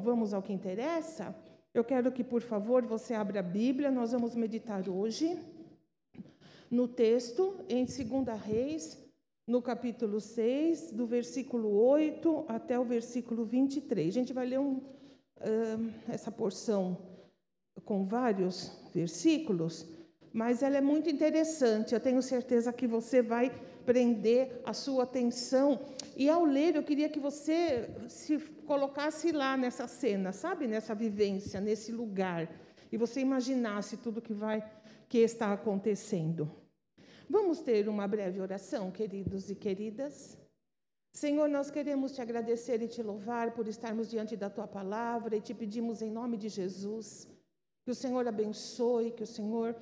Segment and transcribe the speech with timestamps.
[0.00, 1.36] Vamos ao que interessa.
[1.74, 3.90] Eu quero que, por favor, você abra a Bíblia.
[3.90, 5.38] Nós vamos meditar hoje
[6.70, 8.98] no texto em 2 Reis,
[9.46, 14.08] no capítulo 6, do versículo 8 até o versículo 23.
[14.08, 16.96] A gente vai ler um, uh, essa porção
[17.84, 19.86] com vários versículos,
[20.32, 21.92] mas ela é muito interessante.
[21.92, 23.52] Eu tenho certeza que você vai
[23.84, 25.80] prender a sua atenção.
[26.16, 31.60] E ao ler, eu queria que você se colocasse lá nessa cena, sabe, nessa vivência,
[31.60, 32.48] nesse lugar,
[32.92, 34.64] e você imaginasse tudo que vai
[35.08, 36.50] que está acontecendo.
[37.28, 40.38] Vamos ter uma breve oração, queridos e queridas.
[41.12, 45.40] Senhor, nós queremos te agradecer e te louvar por estarmos diante da tua palavra e
[45.40, 47.28] te pedimos em nome de Jesus
[47.84, 49.74] que o Senhor abençoe, que o Senhor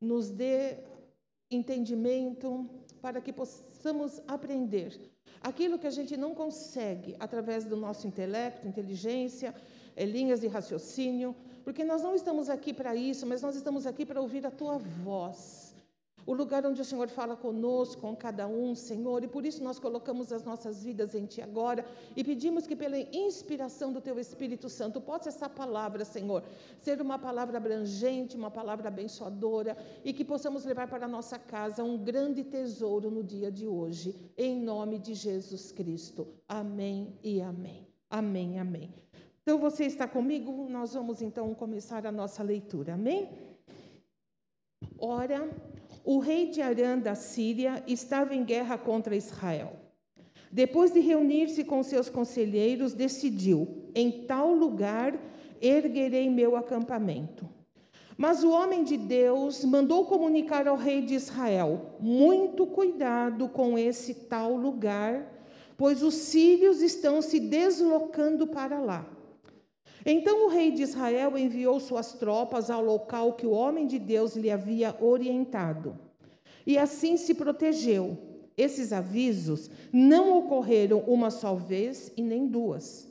[0.00, 0.78] nos dê
[1.50, 2.68] entendimento
[3.02, 4.98] para que possamos aprender
[5.42, 9.52] aquilo que a gente não consegue através do nosso intelecto, inteligência,
[9.96, 11.34] eh, linhas de raciocínio,
[11.64, 14.78] porque nós não estamos aqui para isso, mas nós estamos aqui para ouvir a tua
[14.78, 15.61] voz.
[16.24, 19.78] O lugar onde o Senhor fala conosco, com cada um, Senhor, e por isso nós
[19.78, 21.84] colocamos as nossas vidas em Ti agora
[22.16, 26.44] e pedimos que, pela inspiração do Teu Espírito Santo, possa essa palavra, Senhor,
[26.78, 31.82] ser uma palavra abrangente, uma palavra abençoadora e que possamos levar para a nossa casa
[31.82, 36.28] um grande tesouro no dia de hoje, em nome de Jesus Cristo.
[36.48, 37.86] Amém e amém.
[38.08, 38.94] Amém, amém.
[39.42, 40.68] Então, você está comigo?
[40.68, 43.28] Nós vamos então começar a nossa leitura, amém?
[44.98, 45.50] Ora
[46.04, 49.74] o rei de Arã da Síria estava em guerra contra Israel.
[50.50, 55.18] Depois de reunir-se com seus conselheiros, decidiu: em tal lugar
[55.60, 57.48] erguerei meu acampamento.
[58.16, 64.14] Mas o homem de Deus mandou comunicar ao rei de Israel: muito cuidado com esse
[64.14, 65.26] tal lugar,
[65.76, 69.06] pois os sírios estão se deslocando para lá.
[70.04, 74.34] Então o rei de Israel enviou suas tropas ao local que o homem de Deus
[74.34, 75.98] lhe havia orientado.
[76.66, 78.18] E assim se protegeu.
[78.56, 83.10] Esses avisos não ocorreram uma só vez e nem duas.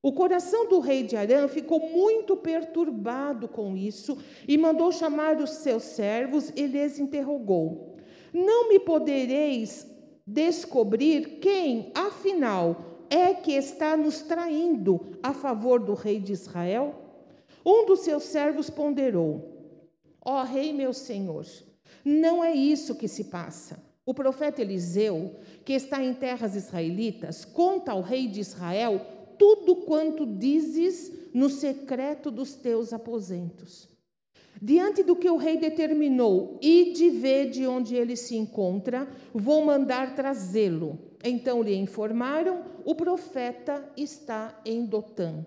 [0.00, 4.16] O coração do rei de Arã ficou muito perturbado com isso
[4.46, 7.96] e mandou chamar os seus servos e lhes interrogou:
[8.32, 9.86] Não me podereis
[10.24, 16.94] descobrir quem, afinal, é que está nos traindo a favor do rei de Israel?
[17.64, 19.58] Um dos seus servos ponderou:
[20.24, 21.46] Ó oh, rei, meu senhor,
[22.04, 23.82] não é isso que se passa.
[24.04, 29.00] O profeta Eliseu, que está em terras israelitas, conta ao rei de Israel
[29.38, 33.88] tudo quanto dizes no secreto dos teus aposentos.
[34.60, 39.64] Diante do que o rei determinou, e de ver de onde ele se encontra, vou
[39.64, 40.98] mandar trazê-lo.
[41.22, 45.44] Então lhe informaram: o profeta está em Dotã.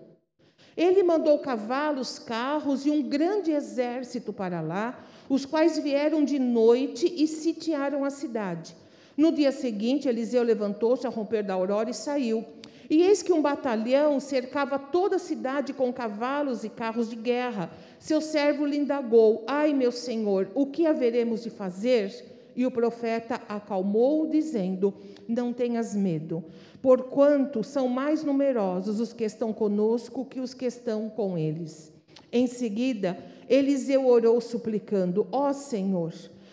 [0.76, 7.12] Ele mandou cavalos, carros e um grande exército para lá, os quais vieram de noite
[7.14, 8.74] e sitiaram a cidade.
[9.16, 12.44] No dia seguinte, Eliseu levantou-se ao romper da aurora e saiu.
[12.88, 17.70] E eis que um batalhão cercava toda a cidade com cavalos e carros de guerra.
[17.98, 22.31] Seu servo lhe indagou: Ai, meu senhor, o que haveremos de fazer?
[22.54, 24.94] E o profeta acalmou, dizendo:
[25.28, 26.44] Não tenhas medo,
[26.80, 31.92] porquanto são mais numerosos os que estão conosco que os que estão com eles.
[32.30, 33.18] Em seguida,
[33.48, 36.12] Eliseu orou, suplicando: Ó oh, Senhor,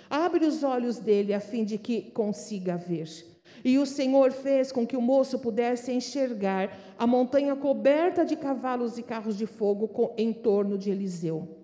[0.09, 3.07] abre os olhos dele a fim de que consiga ver.
[3.63, 8.97] E o Senhor fez com que o moço pudesse enxergar a montanha coberta de cavalos
[8.97, 11.58] e carros de fogo em torno de Eliseu.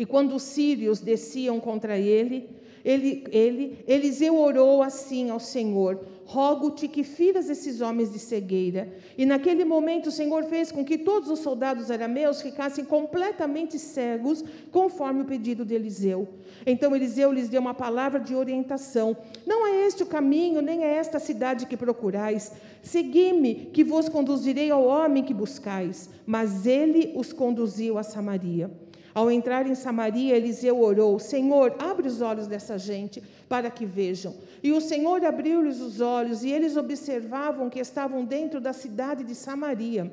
[0.00, 2.48] E quando os sírios desciam contra ele,
[2.82, 8.90] ele, ele, Eliseu orou assim ao Senhor: Rogo-te que firas esses homens de cegueira.
[9.18, 14.42] E naquele momento o Senhor fez com que todos os soldados arameus ficassem completamente cegos,
[14.72, 16.26] conforme o pedido de Eliseu.
[16.64, 19.14] Então Eliseu lhes deu uma palavra de orientação:
[19.46, 22.52] Não é este o caminho, nem é esta a cidade que procurais.
[22.82, 26.08] Segui-me, que vos conduzirei ao homem que buscais.
[26.24, 28.70] Mas ele os conduziu a Samaria.
[29.14, 34.34] Ao entrar em Samaria, Eliseu orou: Senhor, abre os olhos dessa gente para que vejam.
[34.62, 39.34] E o Senhor abriu-lhes os olhos, e eles observavam que estavam dentro da cidade de
[39.34, 40.12] Samaria.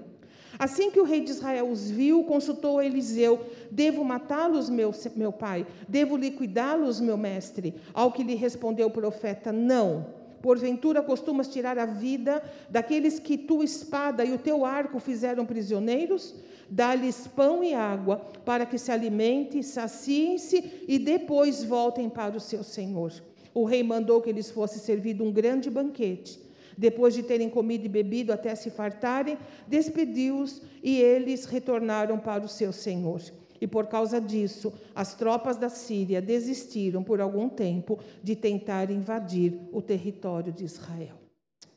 [0.59, 5.67] Assim que o rei de Israel os viu, consultou Eliseu: Devo matá-los, meu, meu pai?
[5.87, 7.75] Devo liquidá-los, meu mestre?
[7.93, 10.16] Ao que lhe respondeu o profeta: Não.
[10.41, 16.35] Porventura costumas tirar a vida daqueles que tua espada e o teu arco fizeram prisioneiros?
[16.69, 22.63] dá-lhes pão e água, para que se alimentem, saciem-se e depois voltem para o seu
[22.63, 23.13] senhor.
[23.53, 26.39] O rei mandou que lhes fosse servido um grande banquete.
[26.77, 29.37] Depois de terem comido e bebido até se fartarem,
[29.67, 33.21] despediu-os e eles retornaram para o seu senhor.
[33.59, 39.59] E por causa disso, as tropas da Síria desistiram por algum tempo de tentar invadir
[39.71, 41.17] o território de Israel.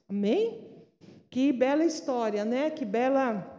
[0.09, 0.69] Amém?
[1.31, 2.71] Que bela história, né?
[2.71, 3.57] Que bela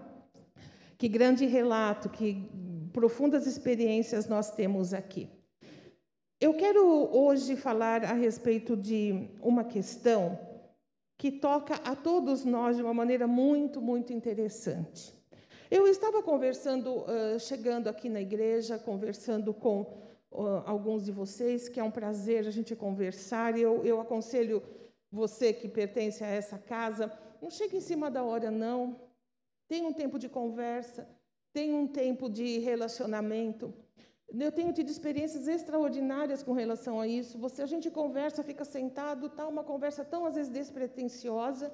[0.97, 2.47] que grande relato, que
[2.93, 5.27] profundas experiências nós temos aqui.
[6.39, 10.37] Eu quero hoje falar a respeito de uma questão
[11.17, 15.13] que toca a todos nós de uma maneira muito, muito interessante.
[15.71, 17.05] Eu estava conversando,
[17.39, 19.77] chegando aqui na igreja, conversando com
[20.65, 23.57] alguns de vocês, que é um prazer a gente conversar.
[23.57, 24.61] Eu, eu aconselho
[25.09, 27.09] você que pertence a essa casa,
[27.41, 28.99] não chegue em cima da hora, não.
[29.69, 31.07] Tenha um tempo de conversa,
[31.53, 33.73] tenha um tempo de relacionamento.
[34.37, 37.37] Eu tenho tido experiências extraordinárias com relação a isso.
[37.37, 41.71] Você, a gente conversa, fica sentado, tá uma conversa tão às vezes despretensiosa,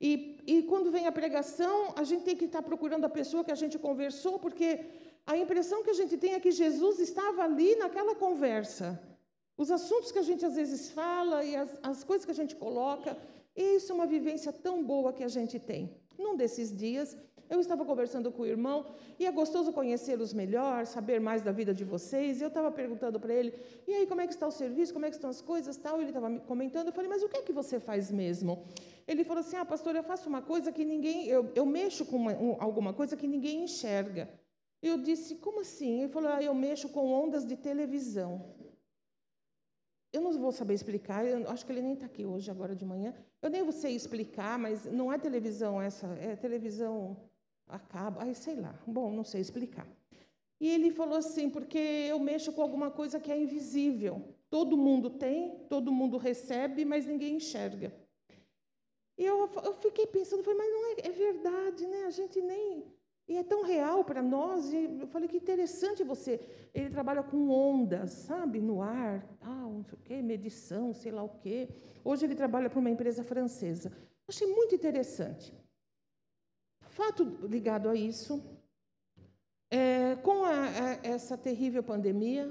[0.00, 3.52] e, e quando vem a pregação, a gente tem que estar procurando a pessoa que
[3.52, 4.84] a gente conversou, porque
[5.26, 9.00] a impressão que a gente tem é que Jesus estava ali naquela conversa.
[9.56, 12.56] Os assuntos que a gente às vezes fala e as, as coisas que a gente
[12.56, 13.16] coloca,
[13.54, 15.96] isso é uma vivência tão boa que a gente tem.
[16.18, 17.16] Num desses dias,
[17.48, 18.86] eu estava conversando com o irmão
[19.18, 22.40] e é gostoso conhecê-los melhor, saber mais da vida de vocês.
[22.40, 23.54] Eu estava perguntando para ele:
[23.86, 24.92] e aí, como é que está o serviço?
[24.92, 25.76] Como é que estão as coisas?
[25.76, 26.00] Tal.
[26.00, 26.88] Ele estava comentando.
[26.88, 28.64] Eu falei: mas o que é que você faz mesmo?
[29.06, 31.26] Ele falou assim: ah, pastor, eu faço uma coisa que ninguém.
[31.28, 34.28] Eu, eu mexo com uma, um, alguma coisa que ninguém enxerga.
[34.82, 36.00] Eu disse: como assim?
[36.00, 38.54] Ele falou: ah, eu mexo com ondas de televisão.
[40.14, 42.84] Eu não vou saber explicar, eu acho que ele nem está aqui hoje, agora de
[42.84, 43.12] manhã.
[43.42, 47.16] Eu nem vou sei explicar, mas não é televisão essa, é televisão
[47.68, 49.86] acaba, aí sei lá, bom, não sei explicar.
[50.60, 54.34] E ele falou assim, porque eu mexo com alguma coisa que é invisível.
[54.48, 57.92] Todo mundo tem, todo mundo recebe, mas ninguém enxerga.
[59.18, 62.04] E eu, eu fiquei pensando, falei, mas não é, é verdade, né?
[62.04, 62.84] A gente nem.
[63.26, 64.72] E é tão real para nós.
[64.72, 66.40] E eu falei, que interessante você.
[66.72, 68.60] Ele trabalha com ondas, sabe?
[68.60, 71.68] No ar, tal, não sei o quê, medição, sei lá o quê.
[72.04, 73.92] Hoje ele trabalha para uma empresa francesa.
[74.26, 75.54] Achei muito interessante.
[76.94, 78.40] Fato ligado a isso,
[79.68, 82.48] é, com a, a, essa terrível pandemia,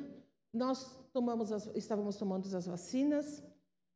[0.53, 0.99] nós
[1.53, 3.41] as, estávamos tomando as vacinas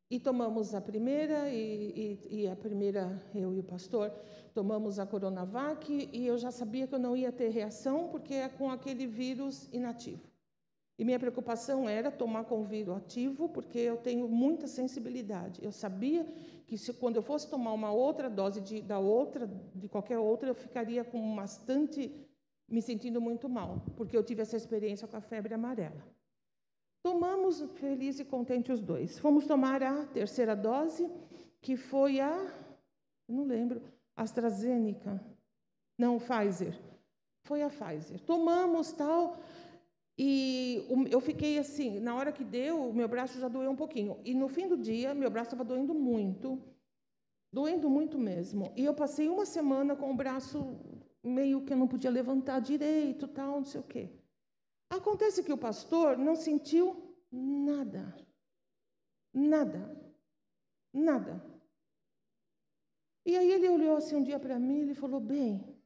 [0.10, 4.10] e tomamos a primeira e, e, e, a primeira eu e o pastor
[4.54, 8.48] tomamos a Coronavac e eu já sabia que eu não ia ter reação porque é
[8.48, 10.22] com aquele vírus inativo.
[10.98, 15.64] E minha preocupação era tomar com o vírus ativo, porque eu tenho muita sensibilidade.
[15.64, 16.26] Eu sabia
[16.66, 20.50] que se, quando eu fosse tomar uma outra dose de, da outra, de qualquer outra,
[20.50, 22.12] eu ficaria com bastante,
[22.68, 26.04] me sentindo muito mal, porque eu tive essa experiência com a febre amarela.
[27.04, 29.20] Tomamos feliz e contente os dois.
[29.20, 31.08] Fomos tomar a terceira dose,
[31.62, 32.52] que foi a,
[33.30, 33.82] não lembro,
[34.16, 35.24] AstraZeneca,
[35.98, 36.78] não, Pfizer.
[37.44, 38.20] Foi a Pfizer.
[38.22, 39.38] Tomamos tal.
[40.18, 44.20] E eu fiquei assim, na hora que deu, meu braço já doeu um pouquinho.
[44.26, 46.60] E no fim do dia, meu braço estava doendo muito,
[47.54, 48.74] doendo muito mesmo.
[48.76, 50.80] E eu passei uma semana com o braço
[51.24, 54.10] meio que eu não podia levantar direito, tal, não sei o quê.
[54.90, 58.16] Acontece que o pastor não sentiu nada.
[59.32, 59.96] Nada.
[60.92, 61.46] Nada.
[63.24, 65.78] E aí ele olhou assim um dia para mim e falou: Bem,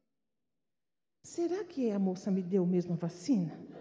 [1.22, 3.71] será que a moça me deu mesmo a vacina?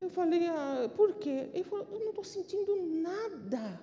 [0.00, 1.50] Eu falei, ah, por quê?
[1.52, 3.80] Ele falou, eu não estou sentindo nada,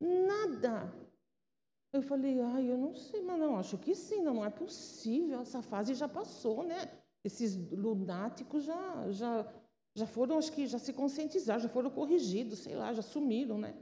[0.00, 0.94] nada.
[1.92, 5.40] Eu falei, ah, eu não sei, mas não, acho que sim, não, não é possível,
[5.40, 6.90] essa fase já passou, né?
[7.24, 9.52] Esses lunáticos já, já,
[9.94, 13.74] já foram, acho que já se conscientizaram, já foram corrigidos, sei lá, já sumiram, né?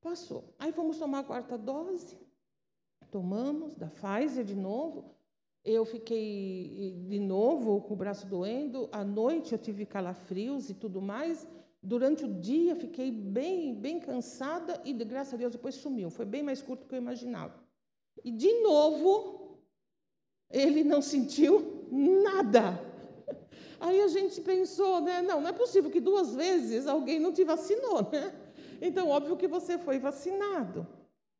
[0.00, 0.54] Passou.
[0.58, 2.16] Aí fomos tomar a quarta dose,
[3.10, 5.15] tomamos, da Pfizer de novo,
[5.66, 8.88] eu fiquei de novo com o braço doendo.
[8.92, 11.46] À noite eu tive calafrios e tudo mais.
[11.82, 16.08] Durante o dia fiquei bem, bem cansada e, graças a Deus, depois sumiu.
[16.08, 17.54] Foi bem mais curto do que eu imaginava.
[18.24, 19.58] E, de novo,
[20.50, 22.80] ele não sentiu nada.
[23.80, 25.20] Aí a gente pensou, né?
[25.20, 28.32] Não, não é possível que duas vezes alguém não te vacinou, né?
[28.80, 30.86] Então, óbvio que você foi vacinado.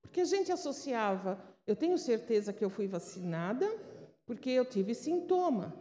[0.03, 3.69] Porque a gente associava, eu tenho certeza que eu fui vacinada,
[4.27, 5.75] porque eu tive sintoma.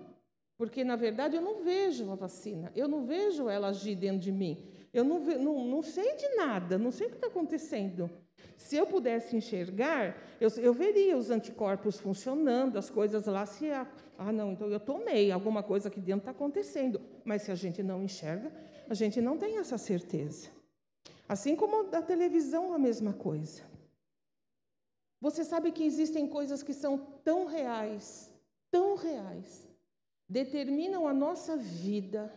[0.57, 4.31] Porque, na verdade, eu não vejo a vacina, eu não vejo ela agir dentro de
[4.31, 4.65] mim.
[4.93, 8.09] Eu não, não, não sei de nada, não sei o que está acontecendo.
[8.55, 13.69] Se eu pudesse enxergar, eu, eu, veria os anticorpos funcionando, as coisas lá se.
[14.17, 17.01] Ah, não, então eu tomei, alguma coisa aqui dentro está acontecendo.
[17.25, 18.49] Mas se a gente não enxerga,
[18.89, 20.49] a gente não tem essa certeza.
[21.27, 23.63] Assim como da televisão, a mesma coisa.
[25.19, 28.31] Você sabe que existem coisas que são tão reais,
[28.71, 29.67] tão reais,
[30.27, 32.33] determinam a nossa vida,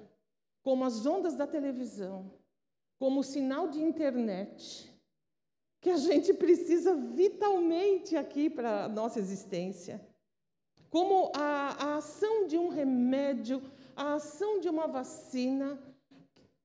[0.62, 2.30] como as ondas da televisão,
[2.98, 4.90] como o sinal de internet,
[5.80, 10.04] que a gente precisa vitalmente aqui para a nossa existência.
[10.90, 13.62] Como a, a ação de um remédio,
[13.94, 15.78] a ação de uma vacina,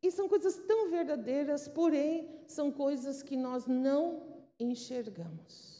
[0.02, 5.73] e são coisas tão verdadeiras, porém, são coisas que nós não enxergamos.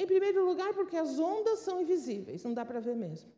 [0.00, 3.30] Em primeiro lugar, porque as ondas são invisíveis, não dá para ver mesmo.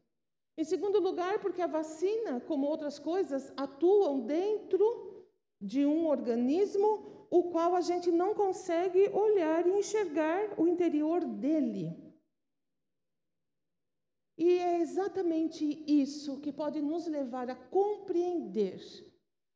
[0.57, 5.27] Em segundo lugar, porque a vacina, como outras coisas, atuam dentro
[5.61, 11.87] de um organismo o qual a gente não consegue olhar e enxergar o interior dele.
[14.39, 18.81] E é exatamente isso que pode nos levar a compreender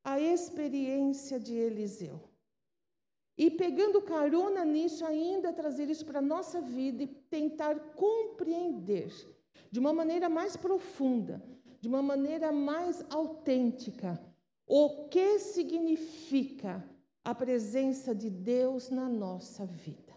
[0.02, 2.18] a experiência de Eliseu.
[3.36, 9.12] E pegando carona nisso, ainda trazer isso para a nossa vida e tentar compreender
[9.70, 11.42] de uma maneira mais profunda,
[11.80, 14.18] de uma maneira mais autêntica,
[14.66, 16.82] o que significa
[17.22, 20.14] a presença de Deus na nossa vida.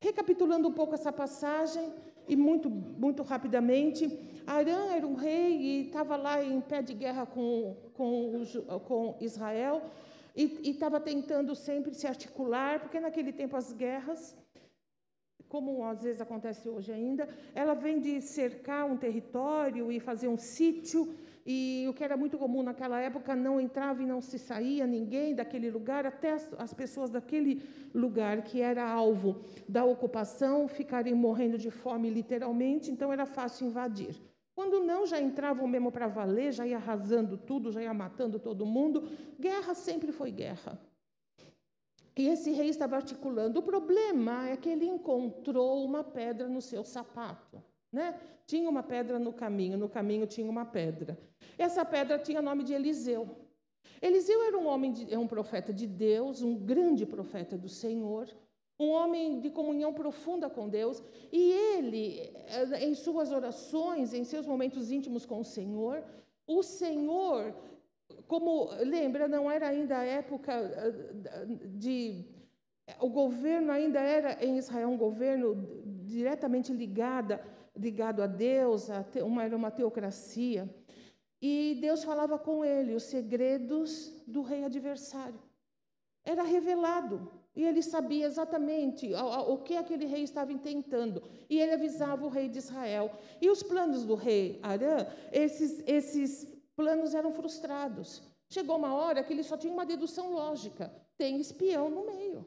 [0.00, 1.92] Recapitulando um pouco essa passagem,
[2.28, 4.06] e muito, muito rapidamente,
[4.46, 8.44] Arã era um rei e estava lá em pé de guerra com, com,
[8.84, 9.82] com Israel
[10.36, 14.36] e estava tentando sempre se articular, porque naquele tempo as guerras,
[15.48, 20.36] como às vezes acontece hoje ainda, ela vem de cercar um território e fazer um
[20.36, 21.14] sítio
[21.46, 25.32] e o que era muito comum naquela época, não entrava e não se saía ninguém
[25.32, 27.62] daquele lugar, até as, as pessoas daquele
[27.94, 34.20] lugar que era alvo da ocupação ficarem morrendo de fome, literalmente, então era fácil invadir.
[34.56, 38.64] Quando não, já entravam mesmo para valer, já ia arrasando tudo, já ia matando todo
[38.64, 39.06] mundo.
[39.38, 40.80] Guerra sempre foi guerra.
[42.16, 43.58] E esse rei estava articulando.
[43.58, 47.62] O problema é que ele encontrou uma pedra no seu sapato.
[47.92, 48.18] Né?
[48.46, 51.18] Tinha uma pedra no caminho, no caminho tinha uma pedra.
[51.58, 53.36] Essa pedra tinha o nome de Eliseu.
[54.00, 58.26] Eliseu era um homem, de, é um profeta de Deus, um grande profeta do Senhor,
[58.78, 61.02] um homem de comunhão profunda com Deus,
[61.32, 66.04] e ele, eh, em suas orações, em seus momentos íntimos com o Senhor,
[66.46, 67.54] o Senhor,
[68.28, 72.24] como lembra, não era ainda a época eh, de
[73.00, 75.56] o governo ainda era em Israel um governo
[76.04, 77.38] diretamente ligado,
[77.74, 80.72] ligado a Deus, a uma, era uma teocracia.
[81.42, 85.40] E Deus falava com ele os segredos do rei adversário.
[86.24, 87.30] Era revelado.
[87.56, 91.22] E ele sabia exatamente o que aquele rei estava intentando.
[91.48, 93.10] E ele avisava o rei de Israel.
[93.40, 96.46] E os planos do rei Arã, esses, esses
[96.76, 98.22] planos eram frustrados.
[98.50, 102.46] Chegou uma hora que ele só tinha uma dedução lógica: tem espião no meio.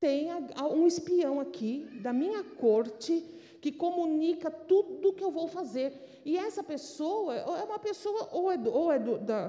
[0.00, 0.28] Tem
[0.72, 3.22] um espião aqui da minha corte
[3.60, 6.22] que comunica tudo o que eu vou fazer.
[6.24, 9.48] E essa pessoa é uma pessoa, ou é do, ou é do, da,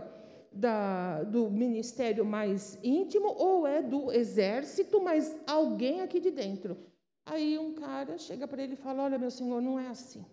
[0.51, 6.77] da, do ministério mais íntimo, ou é do exército, mas alguém aqui de dentro.
[7.25, 10.25] Aí um cara chega para ele e fala: Olha, meu senhor, não é assim.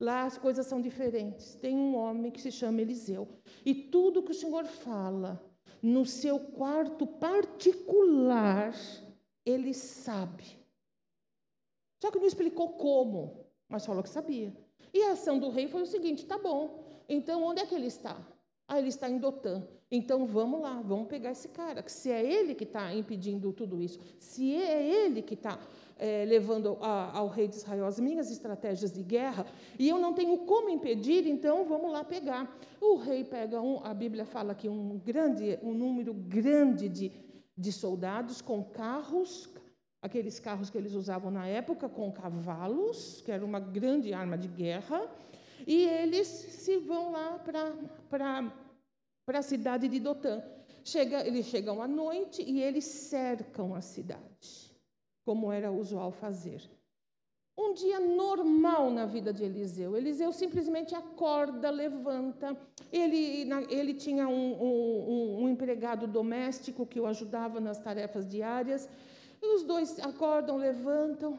[0.00, 1.54] Lá as coisas são diferentes.
[1.56, 3.28] Tem um homem que se chama Eliseu.
[3.64, 5.42] E tudo que o senhor fala
[5.82, 8.74] no seu quarto particular,
[9.44, 10.44] ele sabe.
[12.00, 14.56] Só que não explicou como, mas falou que sabia.
[14.92, 17.86] E a ação do rei foi o seguinte: tá bom, então onde é que ele
[17.86, 18.16] está?
[18.68, 19.66] Ah, ele está em Dotã.
[19.90, 21.82] Então vamos lá, vamos pegar esse cara.
[21.88, 25.58] Se é ele que está impedindo tudo isso, se é ele que está
[25.98, 29.46] é, levando a, ao rei de Israel as minhas estratégias de guerra,
[29.78, 32.54] e eu não tenho como impedir, então vamos lá pegar.
[32.78, 37.10] O rei pega um, a Bíblia fala que um grande, um número grande de,
[37.56, 39.48] de soldados com carros,
[40.02, 44.48] aqueles carros que eles usavam na época com cavalos, que era uma grande arma de
[44.48, 45.10] guerra,
[45.66, 47.38] e eles se vão lá
[48.10, 50.42] para a cidade de Dotã.
[50.84, 54.72] Chega, eles chegam à noite e eles cercam a cidade,
[55.24, 56.62] como era usual fazer.
[57.56, 59.96] Um dia normal na vida de Eliseu.
[59.96, 62.56] Eliseu simplesmente acorda, levanta.
[62.92, 68.88] Ele, ele tinha um, um, um empregado doméstico que o ajudava nas tarefas diárias.
[69.42, 71.38] E os dois acordam, levantam,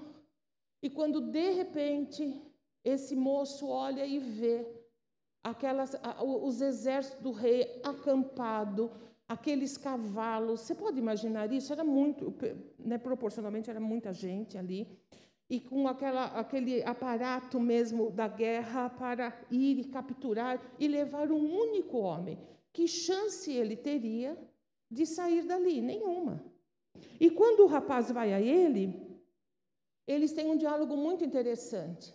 [0.81, 2.41] e quando de repente
[2.83, 4.65] esse moço olha e vê
[5.43, 8.91] aquelas, os exércitos do rei acampado,
[9.27, 11.71] aqueles cavalos, você pode imaginar isso?
[11.71, 12.33] Era muito,
[12.77, 14.88] né, proporcionalmente era muita gente ali,
[15.50, 21.59] e com aquela, aquele aparato mesmo da guerra para ir e capturar e levar um
[21.59, 22.38] único homem.
[22.71, 24.38] Que chance ele teria
[24.91, 25.81] de sair dali?
[25.81, 26.43] Nenhuma.
[27.19, 29.09] E quando o rapaz vai a ele,
[30.07, 32.13] eles têm um diálogo muito interessante.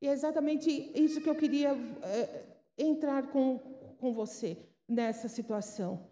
[0.00, 2.44] E é exatamente isso que eu queria é,
[2.78, 3.58] entrar com,
[3.98, 4.56] com você
[4.88, 6.08] nessa situação.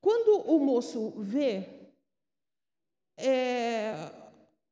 [0.00, 1.90] Quando o moço vê,
[3.18, 3.94] é,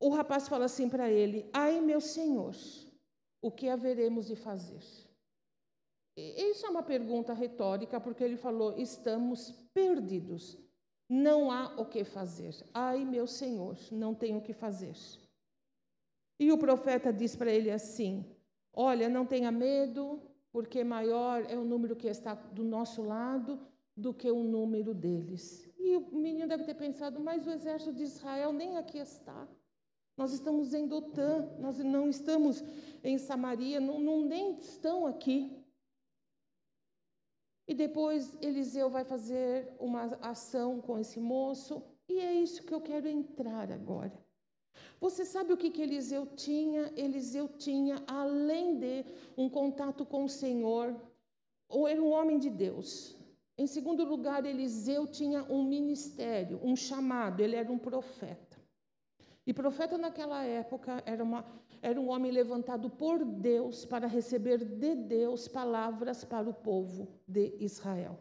[0.00, 2.54] o rapaz fala assim para ele: Ai, meu senhor,
[3.42, 4.82] o que haveremos de fazer?
[6.16, 10.56] Isso é uma pergunta retórica, porque ele falou: estamos perdidos,
[11.08, 12.54] não há o que fazer.
[12.72, 14.94] Ai, meu senhor, não tenho o que fazer.
[16.38, 18.24] E o profeta diz para ele assim:
[18.74, 23.60] Olha, não tenha medo, porque maior é o número que está do nosso lado
[23.96, 25.68] do que o número deles.
[25.78, 29.46] E o menino deve ter pensado, mas o exército de Israel nem aqui está.
[30.16, 32.62] Nós estamos em Dotã, nós não estamos
[33.02, 35.64] em Samaria, não, não nem estão aqui.
[37.66, 42.80] E depois Eliseu vai fazer uma ação com esse moço, e é isso que eu
[42.80, 44.23] quero entrar agora.
[45.04, 46.90] Você sabe o que, que Eliseu tinha?
[46.96, 49.04] Eliseu tinha, além de
[49.36, 50.98] um contato com o Senhor,
[51.68, 53.14] ou era um homem de Deus.
[53.58, 58.56] Em segundo lugar, Eliseu tinha um ministério, um chamado, ele era um profeta.
[59.46, 61.44] E profeta naquela época era, uma,
[61.82, 67.54] era um homem levantado por Deus para receber de Deus palavras para o povo de
[67.60, 68.18] Israel.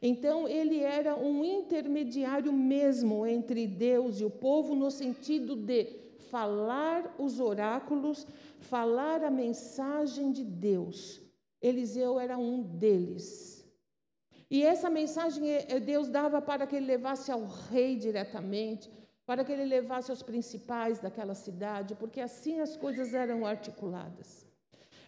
[0.00, 7.14] Então, ele era um intermediário mesmo entre Deus e o povo, no sentido de falar
[7.18, 8.26] os oráculos,
[8.58, 11.20] falar a mensagem de Deus.
[11.60, 13.64] Eliseu era um deles.
[14.50, 18.90] E essa mensagem é, é, Deus dava para que ele levasse ao rei diretamente,
[19.24, 24.46] para que ele levasse aos principais daquela cidade, porque assim as coisas eram articuladas.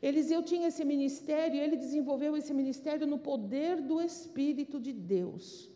[0.02, 5.70] Eliseu tinha esse ministério, ele desenvolveu esse ministério no poder do Espírito de Deus.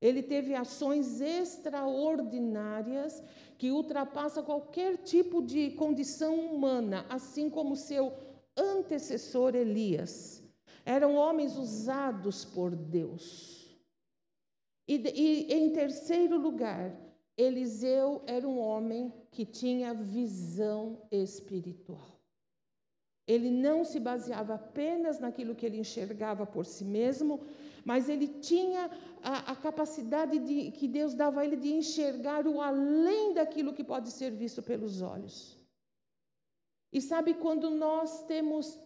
[0.00, 3.22] Ele teve ações extraordinárias
[3.58, 8.12] que ultrapassam qualquer tipo de condição humana, assim como seu
[8.56, 10.42] antecessor Elias.
[10.86, 13.76] Eram homens usados por Deus.
[14.86, 16.96] E, e em terceiro lugar,
[17.36, 22.17] Eliseu era um homem que tinha visão espiritual.
[23.28, 27.40] Ele não se baseava apenas naquilo que ele enxergava por si mesmo,
[27.84, 28.90] mas ele tinha
[29.22, 33.84] a, a, capacidade de, que Deus dava a ele de enxergar o além daquilo que
[33.84, 35.36] pode ser visto pelos olhos.
[36.90, 38.80] E sabe quando nós temos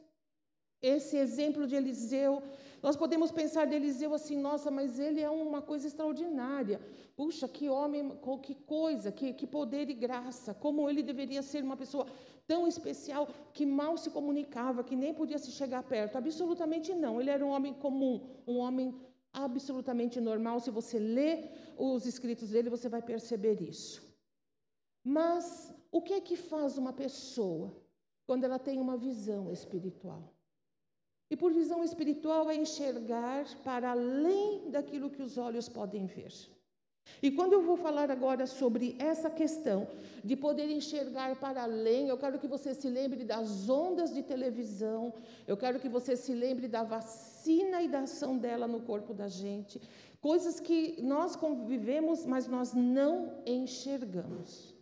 [0.95, 2.43] esse exemplo de Eliseu,
[2.83, 6.81] nós podemos pensar de Eliseu assim, nossa, mas ele é uma coisa extraordinária.
[7.15, 10.53] Puxa, que homem, que coisa, que, que poder e graça.
[10.53, 12.07] Como ele deveria ser uma pessoa
[12.47, 16.17] tão especial que mal se comunicava, que nem podia se chegar perto.
[16.17, 17.21] Absolutamente não.
[17.21, 18.95] Ele era um homem comum, um homem
[19.33, 20.61] absolutamente normal.
[20.61, 24.03] Se você lê os escritos dele, você vai perceber isso.
[25.05, 27.75] Mas o que é que faz uma pessoa
[28.27, 30.33] quando ela tem uma visão espiritual?
[31.31, 36.33] E por visão espiritual é enxergar para além daquilo que os olhos podem ver.
[37.23, 39.89] E quando eu vou falar agora sobre essa questão
[40.25, 45.15] de poder enxergar para além, eu quero que você se lembre das ondas de televisão,
[45.47, 49.29] eu quero que você se lembre da vacina e da ação dela no corpo da
[49.29, 49.81] gente,
[50.21, 54.75] coisas que nós convivemos, mas nós não enxergamos.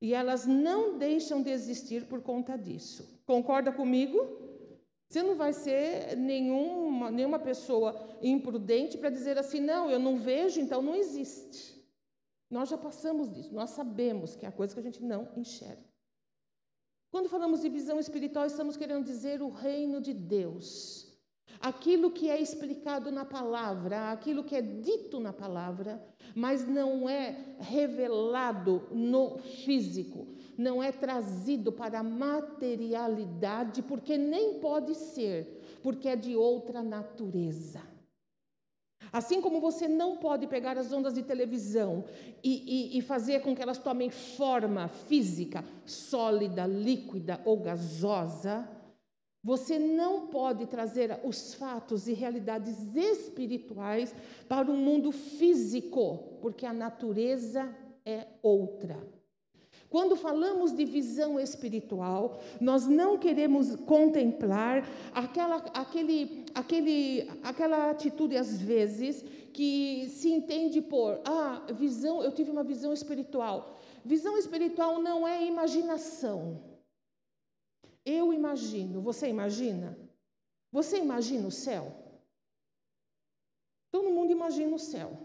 [0.00, 3.20] E elas não deixam de existir por conta disso.
[3.26, 4.43] Concorda comigo?
[5.08, 10.60] Você não vai ser nenhuma, nenhuma pessoa imprudente para dizer assim, não, eu não vejo,
[10.60, 11.74] então não existe.
[12.50, 15.84] Nós já passamos disso, nós sabemos que é a coisa que a gente não enxerga.
[17.10, 21.16] Quando falamos de visão espiritual, estamos querendo dizer o reino de Deus.
[21.60, 27.56] Aquilo que é explicado na palavra, aquilo que é dito na palavra, mas não é
[27.60, 36.16] revelado no físico, não é trazido para a materialidade, porque nem pode ser, porque é
[36.16, 37.82] de outra natureza.
[39.12, 42.04] Assim como você não pode pegar as ondas de televisão
[42.42, 48.68] e, e, e, fazer com que elas tomem forma física, sólida, líquida ou gasosa,
[49.42, 54.14] você não pode trazer os fatos e realidades espirituais
[54.48, 57.68] para o mundo físico, porque a natureza
[58.06, 58.96] é outra.
[59.94, 68.60] Quando falamos de visão espiritual, nós não queremos contemplar aquela, aquele, aquele, aquela atitude, às
[68.60, 73.78] vezes, que se entende por, ah, visão, eu tive uma visão espiritual.
[74.04, 76.60] Visão espiritual não é imaginação.
[78.04, 79.96] Eu imagino, você imagina?
[80.72, 81.94] Você imagina o céu?
[83.92, 85.16] Todo mundo imagina o céu.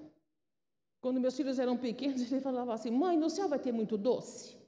[1.01, 4.58] Quando meus filhos eram pequenos, ele falava assim: Mãe, no céu vai ter muito doce?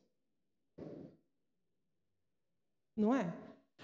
[3.02, 3.26] Não é?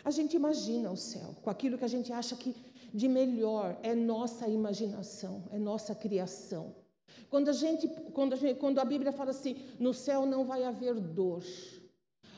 [0.03, 2.55] A gente imagina o céu com aquilo que a gente acha que
[2.93, 6.75] de melhor é nossa imaginação, é nossa criação.
[7.31, 10.63] Quando a gente, quando a, gente, quando a Bíblia fala assim, no céu não vai
[10.63, 11.43] haver dor,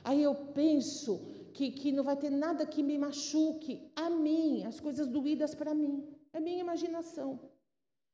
[0.04, 1.12] aí eu penso
[1.54, 5.74] que, que não vai ter nada que me machuque a mim, as coisas doídas para
[5.74, 7.40] mim, é minha imaginação.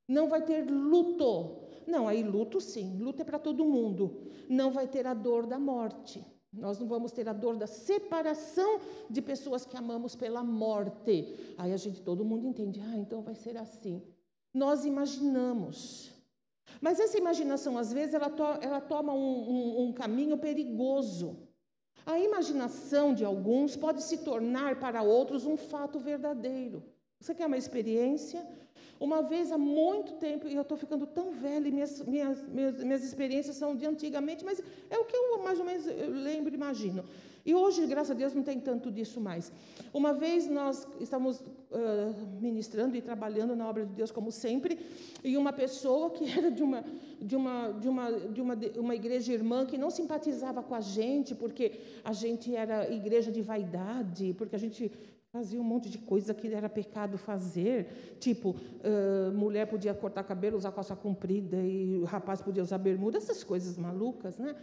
[0.07, 1.61] Não vai ter luto.
[1.85, 4.03] Não, aí luto sim, luto é para todo mundo.
[4.49, 6.25] Não vai ter a dor da morte.
[6.57, 11.53] Nós não vamos ter a dor da separação de pessoas que amamos pela morte.
[11.57, 14.01] Aí a gente, todo mundo entende, ah, então vai ser assim.
[14.53, 16.13] Nós imaginamos.
[16.81, 21.37] Mas essa imaginação, às vezes, ela, to ela toma um, um, um caminho perigoso.
[22.05, 26.83] A imaginação de alguns pode se tornar para outros um fato verdadeiro.
[27.25, 28.45] Você quer uma experiência?
[28.99, 32.83] Uma vez há muito tempo, e eu estou ficando tão velha, e minhas, minhas, minhas,
[32.83, 34.61] minhas, experiências são de antigamente, mas
[34.91, 35.87] é o que eu mais ou menos
[36.27, 37.03] lembro e imagino.
[37.43, 39.51] E hoje, graças a Deus, não tem tanto disso mais.
[39.91, 44.77] Uma vez nós estamos uh, ministrando e trabalhando na obra de Deus, como sempre,
[45.23, 46.83] e uma pessoa que era de uma,
[47.19, 50.81] de uma, de uma, de uma, de uma igreja irmã que não simpatizava com a
[50.81, 54.91] gente, porque a gente era igreja de vaidade, porque a gente
[55.35, 60.55] Fazia um monte de coisa que era pecado fazer, tipo, uh, mulher podia cortar cabelo,
[60.55, 64.55] usar calça comprida, e o rapaz podia usar bermuda, essas coisas malucas, né?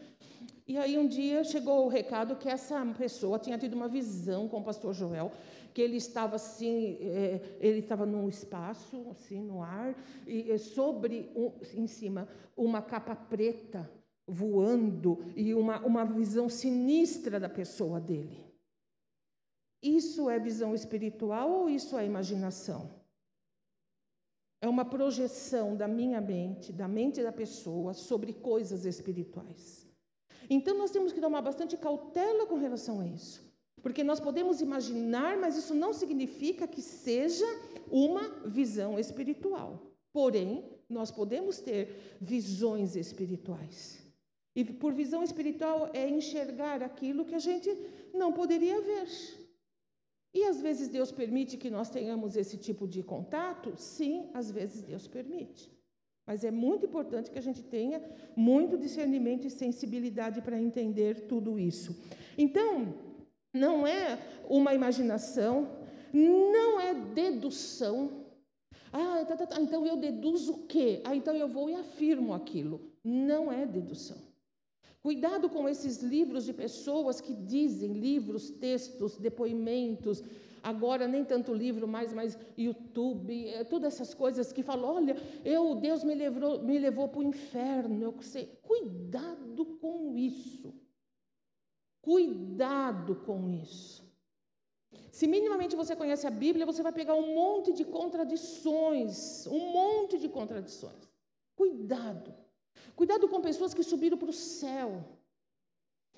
[0.66, 4.60] E aí um dia chegou o recado que essa pessoa tinha tido uma visão com
[4.60, 5.30] o pastor Joel,
[5.74, 9.94] que ele estava assim, é, ele estava num espaço, assim, no ar,
[10.26, 13.90] e sobre, um, em cima, uma capa preta
[14.26, 18.51] voando, e uma, uma visão sinistra da pessoa dele.
[19.82, 22.90] Isso é visão espiritual ou isso é imaginação?
[24.60, 29.84] É uma projeção da minha mente, da mente da pessoa, sobre coisas espirituais.
[30.48, 33.42] Então nós temos que tomar bastante cautela com relação a isso.
[33.82, 37.44] Porque nós podemos imaginar, mas isso não significa que seja
[37.90, 39.82] uma visão espiritual.
[40.12, 44.00] Porém, nós podemos ter visões espirituais.
[44.54, 47.68] E por visão espiritual é enxergar aquilo que a gente
[48.14, 49.08] não poderia ver.
[50.34, 53.74] E às vezes Deus permite que nós tenhamos esse tipo de contato?
[53.76, 55.70] Sim, às vezes Deus permite.
[56.26, 58.00] Mas é muito importante que a gente tenha
[58.34, 62.00] muito discernimento e sensibilidade para entender tudo isso.
[62.38, 62.94] Então,
[63.52, 64.18] não é
[64.48, 65.68] uma imaginação,
[66.12, 68.24] não é dedução.
[68.92, 71.02] Ah, tá, tá, tá, então eu deduzo o quê?
[71.04, 72.80] Ah, então eu vou e afirmo aquilo.
[73.04, 74.31] Não é dedução.
[75.02, 80.22] Cuidado com esses livros de pessoas que dizem livros, textos, depoimentos,
[80.62, 85.74] agora nem tanto livro mais, mas YouTube, é, todas essas coisas que falam, olha, eu,
[85.74, 88.46] Deus me levou, me levou para o inferno, eu sei.
[88.62, 90.72] Cuidado com isso.
[92.00, 94.02] Cuidado com isso.
[95.10, 100.16] Se minimamente você conhece a Bíblia, você vai pegar um monte de contradições, um monte
[100.16, 101.10] de contradições.
[101.56, 102.32] Cuidado.
[102.94, 105.04] Cuidado com pessoas que subiram para o céu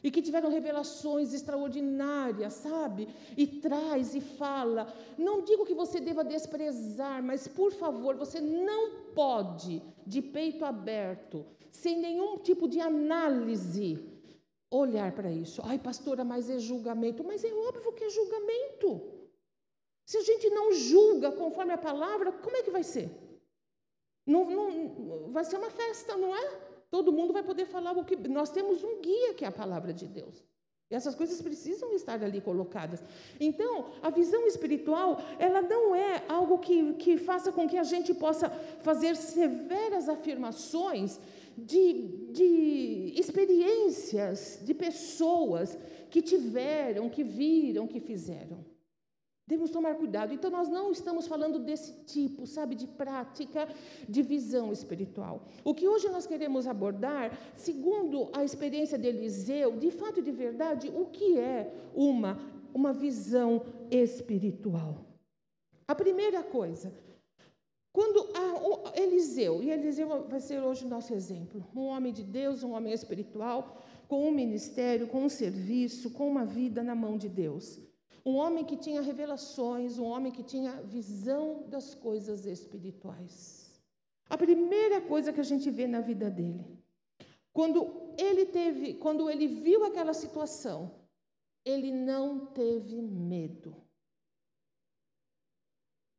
[0.02, 3.08] e que tiveram revelações extraordinárias, sabe?
[3.36, 4.92] E traz e fala.
[5.16, 11.46] Não digo que você deva desprezar, mas por favor, você não pode, de peito aberto,
[11.70, 13.98] sem nenhum tipo de análise,
[14.70, 15.62] olhar para isso.
[15.64, 17.24] Ai, pastora, mas é julgamento.
[17.24, 19.00] Mas é óbvio que é julgamento.
[20.04, 23.10] Se a gente não julga conforme a palavra, como é que vai ser?
[24.26, 26.74] Não, não, vai ser uma festa, não é?
[26.90, 28.16] Todo mundo vai poder falar o que.
[28.28, 30.44] Nós temos um guia que é a palavra de Deus.
[30.90, 33.02] E essas coisas precisam estar ali colocadas.
[33.40, 38.12] Então, a visão espiritual, ela não é algo que, que faça com que a gente
[38.14, 41.18] possa fazer severas afirmações
[41.56, 45.76] de, de experiências de pessoas
[46.10, 48.73] que tiveram, que viram, que fizeram.
[49.46, 50.32] Devemos tomar cuidado.
[50.32, 53.68] Então, nós não estamos falando desse tipo, sabe, de prática
[54.08, 55.42] de visão espiritual.
[55.62, 60.32] O que hoje nós queremos abordar, segundo a experiência de Eliseu, de fato e de
[60.32, 62.40] verdade, o que é uma,
[62.72, 65.04] uma visão espiritual.
[65.86, 66.90] A primeira coisa,
[67.92, 72.62] quando a, Eliseu, e Eliseu vai ser hoje o nosso exemplo, um homem de Deus,
[72.62, 77.28] um homem espiritual, com um ministério, com um serviço, com uma vida na mão de
[77.28, 77.78] Deus.
[78.24, 83.82] Um homem que tinha revelações, um homem que tinha visão das coisas espirituais.
[84.28, 86.82] A primeira coisa que a gente vê na vida dele,
[87.52, 90.90] quando ele teve, quando ele viu aquela situação,
[91.64, 93.76] ele não teve medo.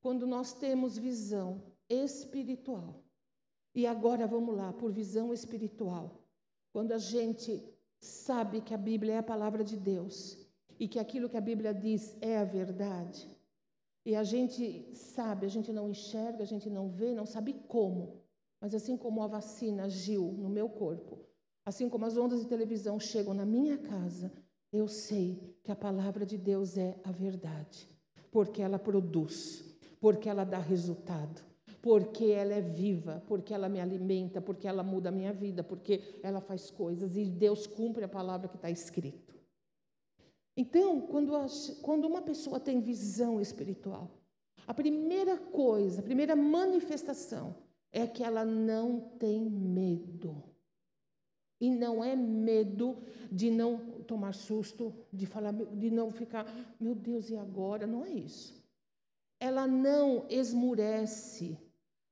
[0.01, 3.03] Quando nós temos visão espiritual,
[3.73, 6.23] E agora vamos lá, por visão espiritual.
[6.71, 7.61] Quando a gente
[7.99, 10.44] sabe que a Bíblia é a palavra de Deus
[10.79, 13.27] e que aquilo que a Bíblia diz é a verdade,
[14.05, 18.21] e a gente sabe, a gente não enxerga, a gente não vê, não sabe como,
[18.61, 21.19] mas assim como a vacina agiu no meu corpo,
[21.65, 24.31] assim como as ondas de televisão chegam na minha casa,
[24.71, 27.89] eu sei que a palavra de Deus é a verdade,
[28.31, 31.41] porque ela produz, porque ela dá resultado,
[31.81, 36.19] porque ela é viva, porque ela me alimenta, porque ela muda a minha vida, porque
[36.21, 39.24] ela faz coisas e Deus cumpre a palavra que está escrito.
[40.57, 41.45] Então, quando, a,
[41.81, 44.09] quando uma pessoa tem visão espiritual,
[44.65, 47.55] a primeira coisa, a primeira manifestação
[47.91, 50.43] é que ela não tem medo.
[51.59, 52.97] E não é medo
[53.31, 56.45] de não tomar susto, de falar, de não ficar,
[56.79, 57.85] meu Deus, e agora?
[57.85, 58.63] Não é isso.
[59.39, 61.57] Ela não esmurece,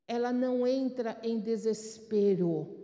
[0.08, 2.78] ela não entra em desespero,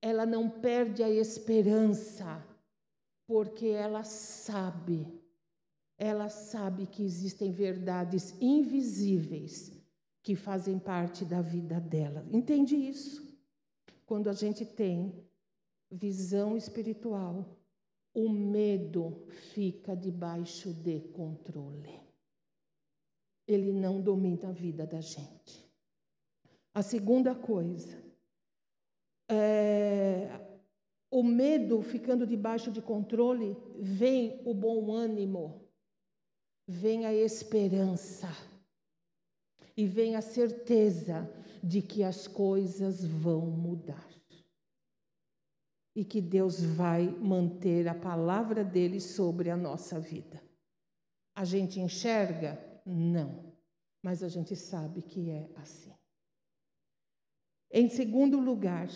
[0.00, 2.42] ela não perde a esperança
[3.26, 5.06] porque ela sabe,
[5.96, 9.72] ela sabe que existem verdades invisíveis
[10.22, 12.26] que fazem parte da vida dela.
[12.32, 13.22] Entende isso?
[14.06, 15.24] Quando a gente tem
[15.90, 17.58] visão espiritual,
[18.14, 22.00] o medo fica debaixo de controle.
[23.46, 25.64] Ele não domina a vida da gente.
[26.72, 28.02] A segunda coisa,
[29.28, 30.40] é,
[31.10, 35.68] o medo ficando debaixo de controle, vem o bom ânimo,
[36.66, 38.28] vem a esperança
[39.76, 41.28] e vem a certeza
[41.62, 44.08] de que as coisas vão mudar.
[45.96, 50.42] E que Deus vai manter a palavra dele sobre a nossa vida.
[51.34, 52.58] A gente enxerga?
[52.84, 53.54] Não.
[54.02, 55.94] Mas a gente sabe que é assim.
[57.70, 58.88] Em segundo lugar,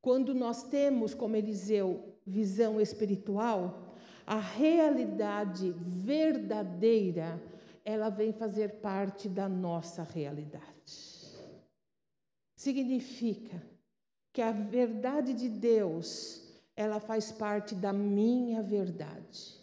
[0.00, 3.94] quando nós temos, como Eliseu, visão espiritual,
[4.26, 7.42] a realidade verdadeira,
[7.84, 10.64] ela vem fazer parte da nossa realidade.
[12.54, 13.62] Significa
[14.32, 19.58] que a verdade de Deus, ela faz parte da minha verdade.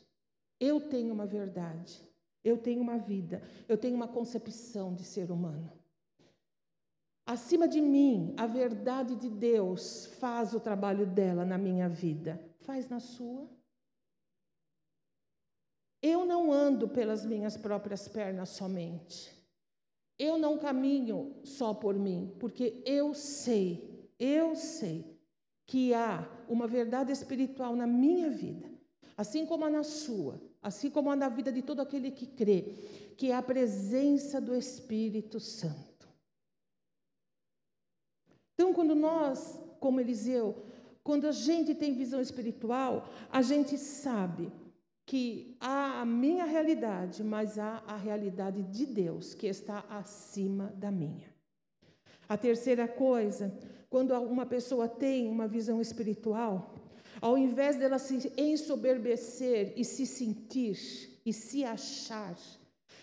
[0.60, 2.02] Eu tenho uma verdade,
[2.44, 5.72] eu tenho uma vida, eu tenho uma concepção de ser humano.
[7.28, 12.42] Acima de mim, a verdade de Deus faz o trabalho dela na minha vida.
[12.62, 13.50] Faz na sua.
[16.02, 19.36] Eu não ando pelas minhas próprias pernas somente.
[20.18, 25.20] Eu não caminho só por mim, porque eu sei, eu sei
[25.66, 28.72] que há uma verdade espiritual na minha vida,
[29.18, 32.62] assim como há na sua, assim como há na vida de todo aquele que crê,
[33.18, 35.87] que é a presença do Espírito Santo.
[38.58, 40.64] Então, quando nós, como Eliseu,
[41.04, 44.52] quando a gente tem visão espiritual, a gente sabe
[45.06, 50.90] que há a minha realidade, mas há a realidade de Deus que está acima da
[50.90, 51.32] minha.
[52.28, 53.56] A terceira coisa,
[53.92, 56.74] quando uma pessoa tem uma visão espiritual,
[57.22, 62.36] ao invés dela se ensoberbecer e se sentir e se achar,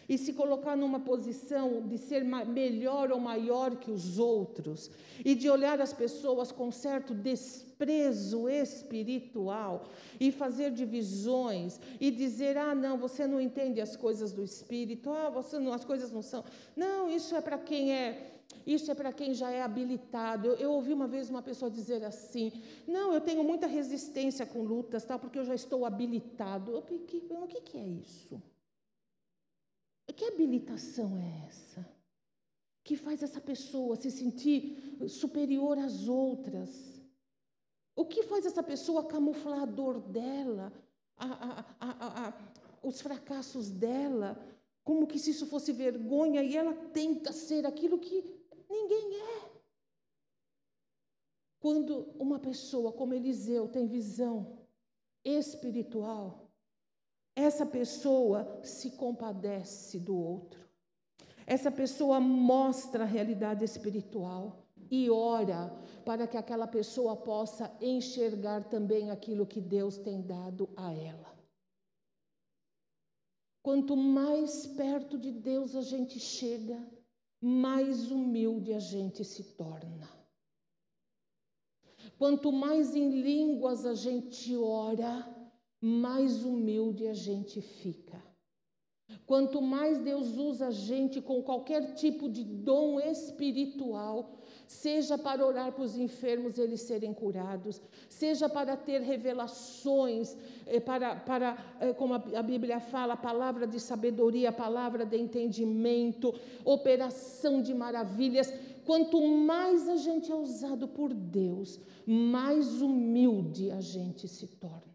[0.08, 4.90] e se colocar numa posição de ser melhor ou maior que os outros
[5.24, 9.86] e de olhar as pessoas com certo desprezo espiritual
[10.20, 15.10] e fazer divisões e dizer: "Ah, não, você não entende as coisas do espírito.
[15.10, 16.44] Ah, você não, as coisas não são.
[16.76, 18.30] Não, isso é para quem é
[18.66, 20.48] isso é para quem já é habilitado.
[20.48, 22.52] Eu, eu, ouvi uma vez uma pessoa dizer assim:
[22.86, 26.72] Não, eu tenho muita resistência com lutas, tal, porque eu já estou habilitado.
[26.72, 28.40] Eu, que, o que, que é isso?
[30.16, 31.86] Que habilitação é essa?
[32.82, 37.00] Que faz essa pessoa se sentir superior às outras?
[37.96, 40.72] O que faz essa pessoa camuflar a dor dela,
[41.16, 42.34] a, a, a,
[42.82, 44.36] os fracassos dela,
[44.82, 48.22] como que se isso fosse vergonha e ela tenta ser aquilo que
[48.68, 49.54] ninguém é?
[51.58, 54.58] Quando uma pessoa como Eliseu tem visão
[55.24, 56.43] espiritual,
[57.36, 60.64] essa pessoa se compadece do outro.
[61.46, 65.68] Essa pessoa mostra a realidade espiritual e ora
[66.04, 71.34] para que aquela pessoa possa enxergar também aquilo que Deus tem dado a ela.
[73.62, 76.86] Quanto mais perto de Deus a gente chega,
[77.40, 80.08] mais humilde a gente se torna.
[82.18, 85.33] Quanto mais em línguas a gente ora,
[85.84, 88.18] mais humilde a gente fica.
[89.26, 94.32] Quanto mais Deus usa a gente com qualquer tipo de dom espiritual,
[94.66, 100.34] seja para orar para os enfermos eles serem curados, seja para ter revelações,
[100.66, 107.60] eh, para, para eh, como a Bíblia fala, palavra de sabedoria, palavra de entendimento, operação
[107.60, 108.50] de maravilhas.
[108.86, 114.93] Quanto mais a gente é usado por Deus, mais humilde a gente se torna.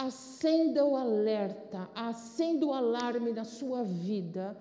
[0.00, 4.56] Acenda o alerta, acenda o alarme na sua vida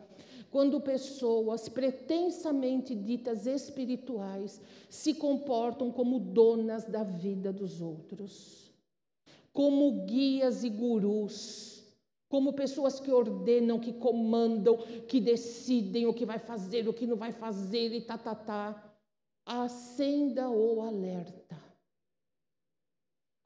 [0.52, 8.70] quando pessoas pretensamente ditas espirituais se comportam como donas da vida dos outros,
[9.54, 11.86] como guias e gurus,
[12.28, 14.76] como pessoas que ordenam, que comandam,
[15.08, 18.94] que decidem o que vai fazer, o que não vai fazer e tá, tá, tá.
[19.46, 21.69] Acenda o alerta.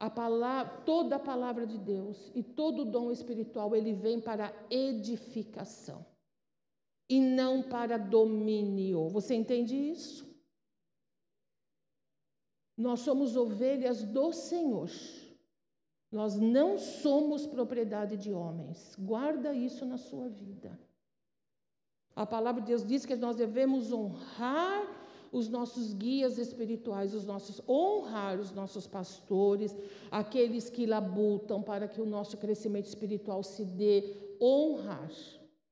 [0.04, 4.54] A palavra, toda a palavra de Deus e todo o dom espiritual, ele vem para
[4.70, 6.06] edificação
[7.10, 9.08] e não para domínio.
[9.08, 10.30] Você entende isso?
[12.76, 14.89] Nós somos ovelhas do Senhor.
[16.12, 18.98] Nós não somos propriedade de homens.
[19.00, 20.78] Guarda isso na sua vida.
[22.13, 25.03] A palavra de Deus diz que nós devemos honrar
[25.34, 29.76] os nossos guias espirituais, os nossos honrar os nossos pastores,
[30.12, 35.12] aqueles que labutam para que o nosso crescimento espiritual se dê, honrar.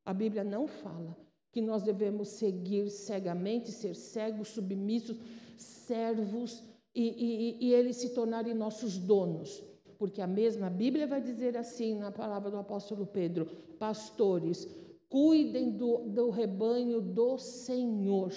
[0.03, 1.15] A Bíblia não fala
[1.51, 5.17] que nós devemos seguir cegamente, ser cegos, submissos,
[5.57, 6.63] servos
[6.95, 9.63] e, e, e eles se tornarem nossos donos.
[9.99, 13.45] Porque a mesma Bíblia vai dizer assim na palavra do apóstolo Pedro:
[13.77, 14.67] pastores,
[15.07, 18.31] cuidem do, do rebanho do Senhor,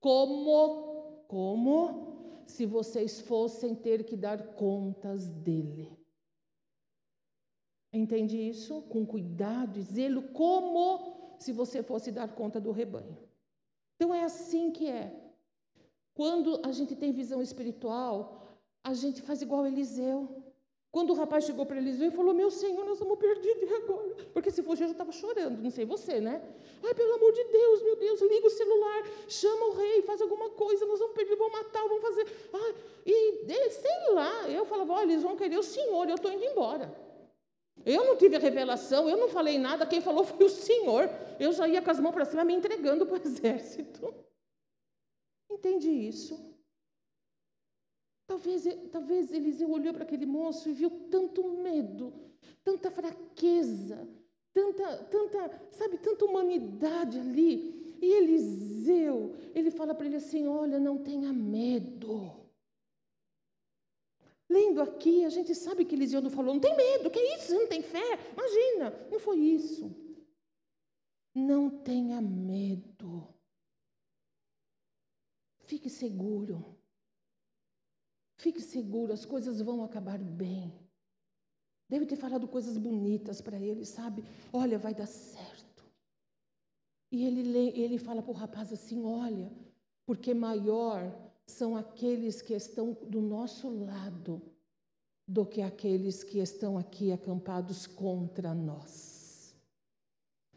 [0.00, 5.96] como, como se vocês fossem ter que dar contas dele.
[7.92, 8.82] Entende isso?
[8.82, 13.16] Com cuidado e zelo, como se você fosse dar conta do rebanho.
[13.96, 15.14] Então é assim que é.
[16.14, 18.48] Quando a gente tem visão espiritual,
[18.82, 20.42] a gente faz igual Eliseu.
[20.90, 23.68] Quando o rapaz chegou para Eliseu e falou: Meu senhor, nós estamos perdidos.
[24.70, 26.40] Fosse eu já estava chorando, não sei você, né?
[26.84, 30.48] Ai, pelo amor de Deus, meu Deus, liga o celular, chama o rei, faz alguma
[30.50, 32.24] coisa, nós vamos perder, vamos matar, vamos fazer.
[32.52, 36.44] Ai, e sei lá, eu falava: Olha, eles vão querer o senhor, eu estou indo
[36.44, 36.88] embora.
[37.84, 41.10] Eu não tive a revelação, eu não falei nada, quem falou foi o Senhor.
[41.40, 44.14] Eu já ia com as mãos para cima me entregando para o exército.
[45.50, 46.38] Entende isso?
[48.28, 52.12] Talvez, talvez Eliseu olhou para aquele moço e viu tanto medo,
[52.62, 54.06] tanta fraqueza,
[54.52, 57.96] tanta, tanta, sabe, tanta humanidade ali.
[58.02, 62.40] E Eliseu, ele fala para ele assim: Olha, não tenha medo.
[64.50, 67.46] Lendo aqui, a gente sabe que Eliseu não falou, não tem medo, que é isso?
[67.46, 68.18] Você não tem fé?
[68.32, 69.94] Imagina, não foi isso.
[71.32, 73.32] Não tenha medo.
[75.60, 76.76] Fique seguro.
[78.38, 80.79] Fique seguro, as coisas vão acabar bem.
[81.90, 84.24] Deve ter falado coisas bonitas para ele, sabe?
[84.52, 85.84] Olha, vai dar certo.
[87.10, 89.50] E ele, ele fala para o rapaz assim: olha,
[90.06, 91.12] porque maior
[91.44, 94.40] são aqueles que estão do nosso lado
[95.26, 99.52] do que aqueles que estão aqui acampados contra nós.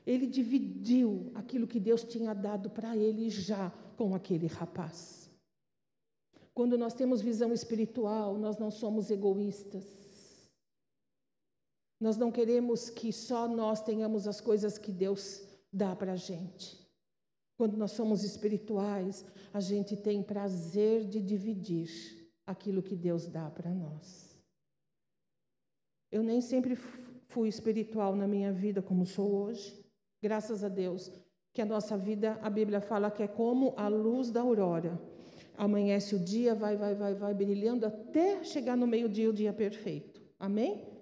[0.05, 5.31] Ele dividiu aquilo que Deus tinha dado para ele já com aquele rapaz.
[6.53, 10.02] Quando nós temos visão espiritual, nós não somos egoístas.
[12.03, 16.77] Nós não queremos que só nós tenhamos as coisas que Deus dá para a gente.
[17.57, 21.89] Quando nós somos espirituais, a gente tem prazer de dividir
[22.45, 24.37] aquilo que Deus dá para nós.
[26.11, 26.75] Eu nem sempre
[27.29, 29.81] fui espiritual na minha vida como sou hoje.
[30.21, 31.09] Graças a Deus,
[31.53, 35.01] que a nossa vida, a Bíblia fala que é como a luz da aurora.
[35.57, 40.21] Amanhece o dia, vai, vai, vai, vai brilhando até chegar no meio-dia, o dia perfeito.
[40.37, 40.92] Amém?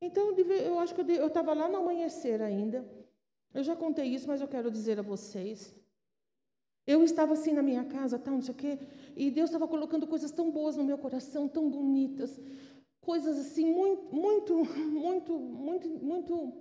[0.00, 2.84] Então, eu acho que eu estava lá no amanhecer ainda.
[3.52, 5.74] Eu já contei isso, mas eu quero dizer a vocês.
[6.86, 8.78] Eu estava assim na minha casa, tal, não sei o quê,
[9.14, 12.40] e Deus estava colocando coisas tão boas no meu coração, tão bonitas,
[13.00, 14.54] coisas assim muito, muito,
[15.06, 16.52] muito, muito, muito,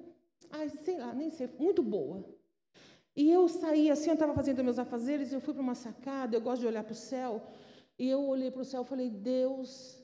[0.51, 2.23] ai, sei lá, nem sei, muito boa.
[3.15, 6.41] E eu saí assim, eu estava fazendo meus afazeres, eu fui para uma sacada, eu
[6.41, 7.41] gosto de olhar para o céu,
[7.97, 9.99] e eu olhei para o céu e falei, Deus,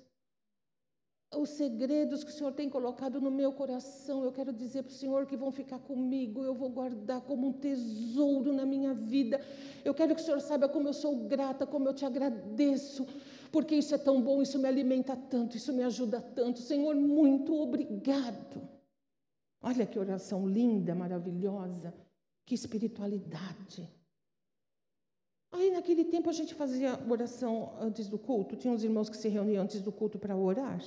[1.38, 4.94] os segredos que o Senhor tem colocado no meu coração, eu quero dizer para o
[4.94, 9.40] Senhor que vão ficar comigo, eu vou guardar como um tesouro na minha vida.
[9.84, 13.06] Eu quero que o Senhor saiba como eu sou grata, como eu te agradeço,
[13.52, 16.60] porque isso é tão bom, isso me alimenta tanto, isso me ajuda tanto.
[16.60, 18.62] Senhor, muito obrigado.
[19.62, 21.94] Olha que oração linda, maravilhosa,
[22.46, 23.90] que espiritualidade.
[25.52, 29.30] Aí naquele tempo a gente fazia oração antes do culto, tinha uns irmãos que se
[29.30, 30.82] reuniam antes do culto para orar.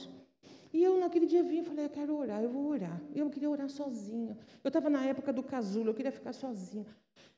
[0.72, 3.00] E eu naquele dia vim e falei, eu quero orar, eu vou orar.
[3.14, 4.36] Eu queria orar sozinha.
[4.62, 6.86] Eu estava na época do casulo, eu queria ficar sozinha.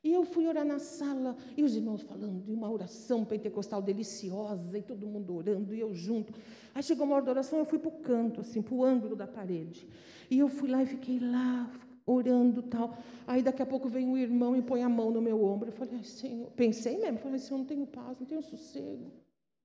[0.02, 4.78] E eu fui orar na sala, e os irmãos falando de uma oração pentecostal deliciosa,
[4.78, 6.32] e todo mundo orando, e eu junto.
[6.74, 9.14] Aí chegou uma hora da oração, eu fui para o canto, assim, para o ângulo
[9.14, 9.86] da parede.
[10.30, 11.70] E eu fui lá e fiquei lá,
[12.06, 12.96] orando tal.
[13.26, 15.68] Aí daqui a pouco vem um irmão e põe a mão no meu ombro.
[15.68, 19.12] Eu falei, ai, Senhor, pensei mesmo, falei, Senhor, não tenho paz, não tenho sossego.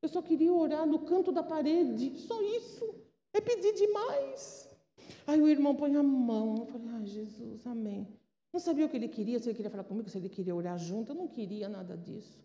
[0.01, 3.04] Eu só queria orar no canto da parede, só isso.
[3.35, 4.69] É pedir demais.
[5.27, 6.55] Aí o irmão põe a mão.
[6.59, 8.07] Eu falei, ai, Jesus, amém.
[8.53, 10.77] Não sabia o que ele queria, se ele queria falar comigo, se ele queria orar
[10.77, 12.41] junto, eu não queria nada disso.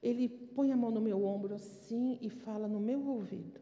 [0.00, 3.60] Ele põe a mão no meu ombro assim e fala no meu ouvido: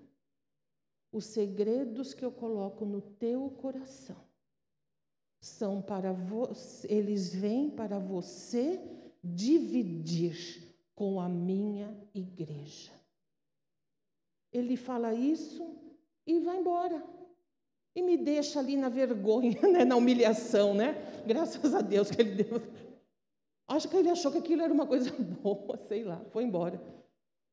[1.11, 4.20] Os segredos que eu coloco no teu coração
[5.41, 8.79] são para você, eles vêm para você
[9.24, 12.93] dividir com a minha igreja.
[14.53, 15.87] Ele fala isso
[16.27, 17.03] e vai embora
[17.97, 20.95] e me deixa ali na vergonha, né, na humilhação, né?
[21.27, 22.61] Graças a Deus que ele deu.
[23.66, 25.11] Acho que ele achou que aquilo era uma coisa
[25.43, 26.81] boa, sei lá, foi embora.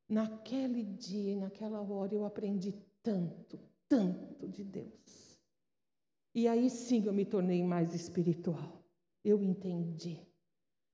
[0.10, 3.58] Naquele dia naquela hora eu aprendi tanto,
[3.88, 5.40] tanto de Deus.
[6.36, 8.84] E aí sim eu me tornei mais espiritual.
[9.24, 10.20] Eu entendi.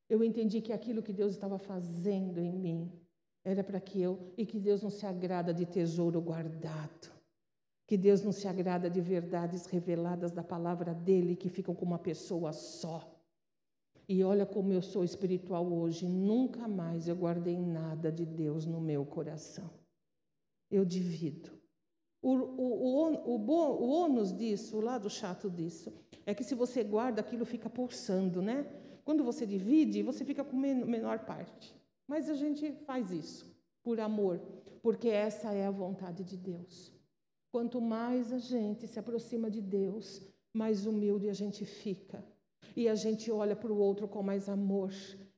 [0.08, 2.92] Eu entendi que aquilo que Deus estava fazendo em mim
[3.44, 7.19] era para que eu, e que Deus não se agrada de tesouro guardado
[7.90, 11.98] que Deus não se agrada de verdades reveladas da palavra dele que ficam com uma
[11.98, 13.20] pessoa só.
[14.08, 18.80] E olha como eu sou espiritual hoje, nunca mais eu guardei nada de Deus no
[18.80, 19.68] meu coração.
[20.70, 21.50] Eu divido.
[22.22, 25.92] O, o, o, o, ônus disso, o lado chato disso,
[26.28, 28.68] é que se você guarda, aquilo fica pulsando, né?
[29.04, 31.76] Quando você divide, você fica com menor parte.
[32.08, 34.40] Mas a gente faz isso por amor,
[34.80, 36.99] porque essa é a vontade de Deus.
[37.52, 40.22] Quanto mais a gente se aproxima de Deus,
[40.54, 42.24] mais humilde a gente fica.
[42.76, 44.94] E a gente olha para o outro com mais amor.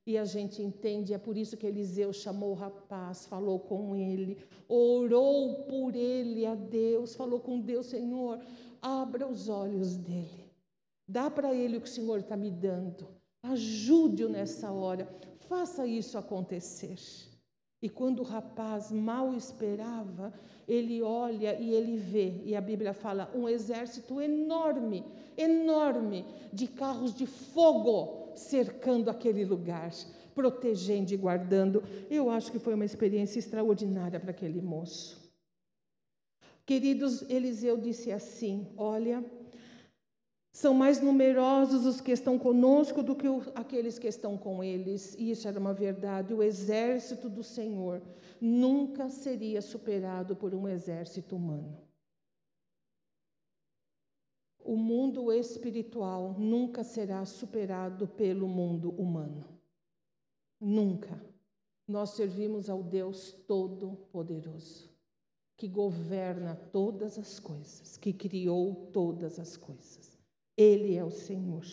[0.05, 4.37] E a gente entende, é por isso que Eliseu chamou o rapaz, falou com ele,
[4.67, 8.39] orou por ele a Deus, falou com Deus, Senhor,
[8.81, 10.51] abra os olhos dele.
[11.07, 13.07] Dá para ele o que o Senhor está me dando.
[13.43, 15.07] Ajude-o nessa hora.
[15.47, 16.97] Faça isso acontecer.
[17.81, 20.31] E quando o rapaz mal esperava,
[20.67, 25.03] ele olha e ele vê, e a Bíblia fala, um exército enorme,
[25.35, 29.91] enorme, de carros de fogo cercando aquele lugar,
[30.35, 31.83] protegendo e guardando.
[32.09, 35.19] Eu acho que foi uma experiência extraordinária para aquele moço.
[36.65, 39.25] Queridos, Eliseu disse assim: Olha,
[40.61, 45.15] são mais numerosos os que estão conosco do que aqueles que estão com eles.
[45.17, 46.35] E isso era uma verdade.
[46.35, 47.99] O exército do Senhor
[48.39, 51.81] nunca seria superado por um exército humano.
[54.63, 59.47] O mundo espiritual nunca será superado pelo mundo humano.
[60.59, 61.19] Nunca.
[61.87, 64.91] Nós servimos ao Deus Todo-Poderoso,
[65.57, 70.10] que governa todas as coisas, que criou todas as coisas.
[70.61, 71.65] Ele é o Senhor.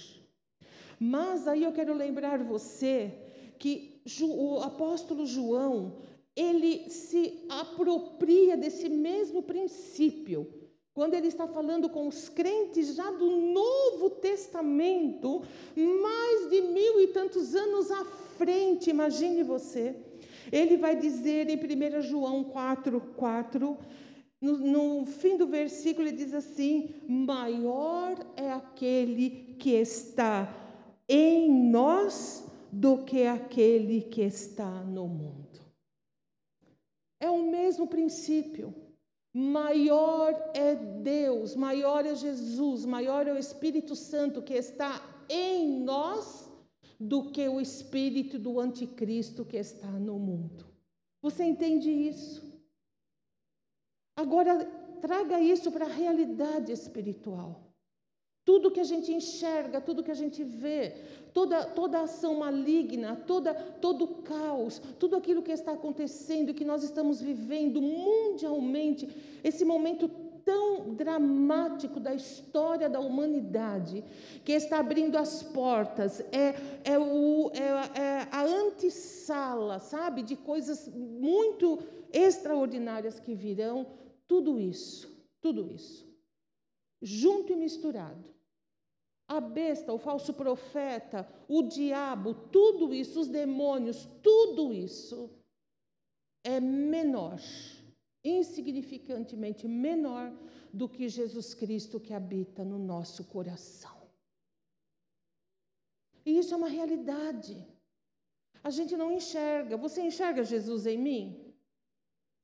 [0.99, 3.12] Mas aí eu quero lembrar você
[3.59, 5.99] que o apóstolo João,
[6.34, 10.41] ele se apropria desse mesmo princípio.
[10.95, 13.30] Quando ele está falando com os crentes já do
[13.61, 15.43] Novo Testamento,
[15.76, 18.05] mais de mil e tantos anos à
[18.39, 19.95] frente, imagine você.
[20.51, 23.78] Ele vai dizer em 1 João 4, 4,
[24.41, 30.55] no, no, fim do versículo, ele diz assim: Maior é aquele que está
[31.09, 35.61] em nós do que aquele que está no mundo.
[37.20, 38.74] É o mesmo princípio.
[39.34, 46.49] Maior é Deus, maior é Jesus, maior é o Espírito Santo que está em nós
[46.99, 50.66] do que o espírito do anticristo que está no mundo.
[51.22, 52.48] Você entende isso?
[54.19, 54.69] Agora,
[55.01, 57.51] traga isso para a realidade espiritual.
[58.45, 60.93] Tudo que a gente enxerga, tudo que a gente vê,
[61.33, 67.21] toda, toda ação maligna, toda, todo caos, tudo aquilo que está acontecendo que nós estamos
[67.21, 69.09] vivendo mundialmente,
[69.45, 70.09] esse momento
[70.45, 74.03] tão dramático da história da humanidade,
[74.45, 80.89] que está abrindo as portas, é, é, o, é, é a antessala, sabe, de coisas
[80.89, 81.79] muito
[82.12, 83.87] extraordinárias que virão,
[84.29, 86.07] tudo isso, tudo isso,
[87.03, 88.37] junto e misturado.
[89.26, 95.31] A besta, o falso profeta, o diabo, tudo isso, os demônios, tudo isso
[96.45, 97.41] é menor
[98.24, 100.33] insignificantemente menor
[100.72, 103.97] do que Jesus Cristo que habita no nosso coração.
[106.24, 107.66] E isso é uma realidade.
[108.62, 109.76] A gente não enxerga.
[109.76, 111.48] Você enxerga Jesus em mim?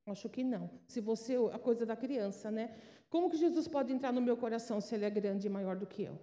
[0.05, 0.69] Acho que não.
[0.87, 2.75] Se você, a coisa da criança, né?
[3.09, 5.87] Como que Jesus pode entrar no meu coração se ele é grande e maior do
[5.87, 6.19] que eu?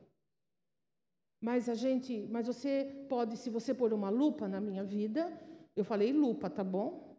[1.41, 5.33] Mas a gente, mas você pode, se você pôr uma lupa na minha vida,
[5.75, 7.13] eu falei lupa, tá bom?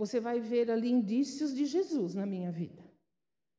[0.00, 2.82] você vai ver ali indícios de Jesus na minha vida.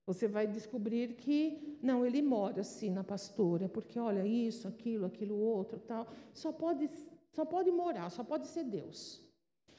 [0.07, 5.38] Você vai descobrir que, não, ele mora assim na pastora, porque olha, isso, aquilo, aquilo
[5.38, 6.07] outro, tal.
[6.34, 6.89] Só pode,
[7.32, 9.24] só pode morar, só pode ser Deus.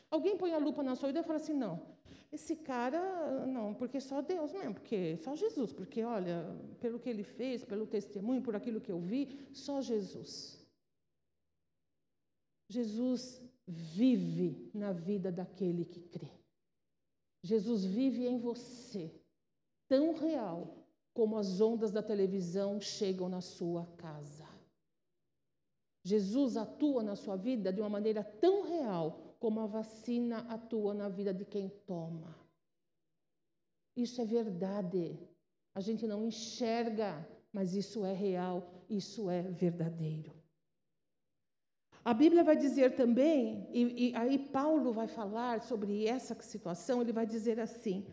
[0.09, 1.83] Alguém põe a lupa na sua vida e fala assim: não,
[2.33, 6.43] esse cara, não, porque só Deus mesmo, porque só Jesus, porque olha,
[6.81, 10.59] pelo que ele fez, pelo testemunho, por aquilo que eu vi, só Jesus.
[12.71, 16.31] Jesus vive na vida daquele que crê.
[17.43, 19.15] Jesus vive em você,
[19.87, 24.49] tão real como as ondas da televisão chegam na sua casa.
[26.03, 31.09] Jesus atua na sua vida de uma maneira tão real como a vacina atua na
[31.09, 32.33] vida de quem toma.
[33.97, 35.19] Isso é verdade.
[35.75, 40.33] A gente não enxerga, mas isso é real, isso é verdadeiro.
[42.05, 47.13] A Bíblia vai dizer também, e, e, aí Paulo vai falar sobre essa situação, ele
[47.13, 48.07] vai dizer assim: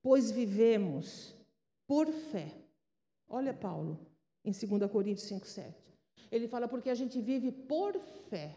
[0.00, 1.36] pois vivemos
[1.86, 2.50] por fé.
[3.28, 3.98] Olha Paulo,
[4.42, 5.74] em 2 Coríntios 5, 7.
[6.30, 8.00] Ele fala porque a gente vive por
[8.30, 8.56] fé.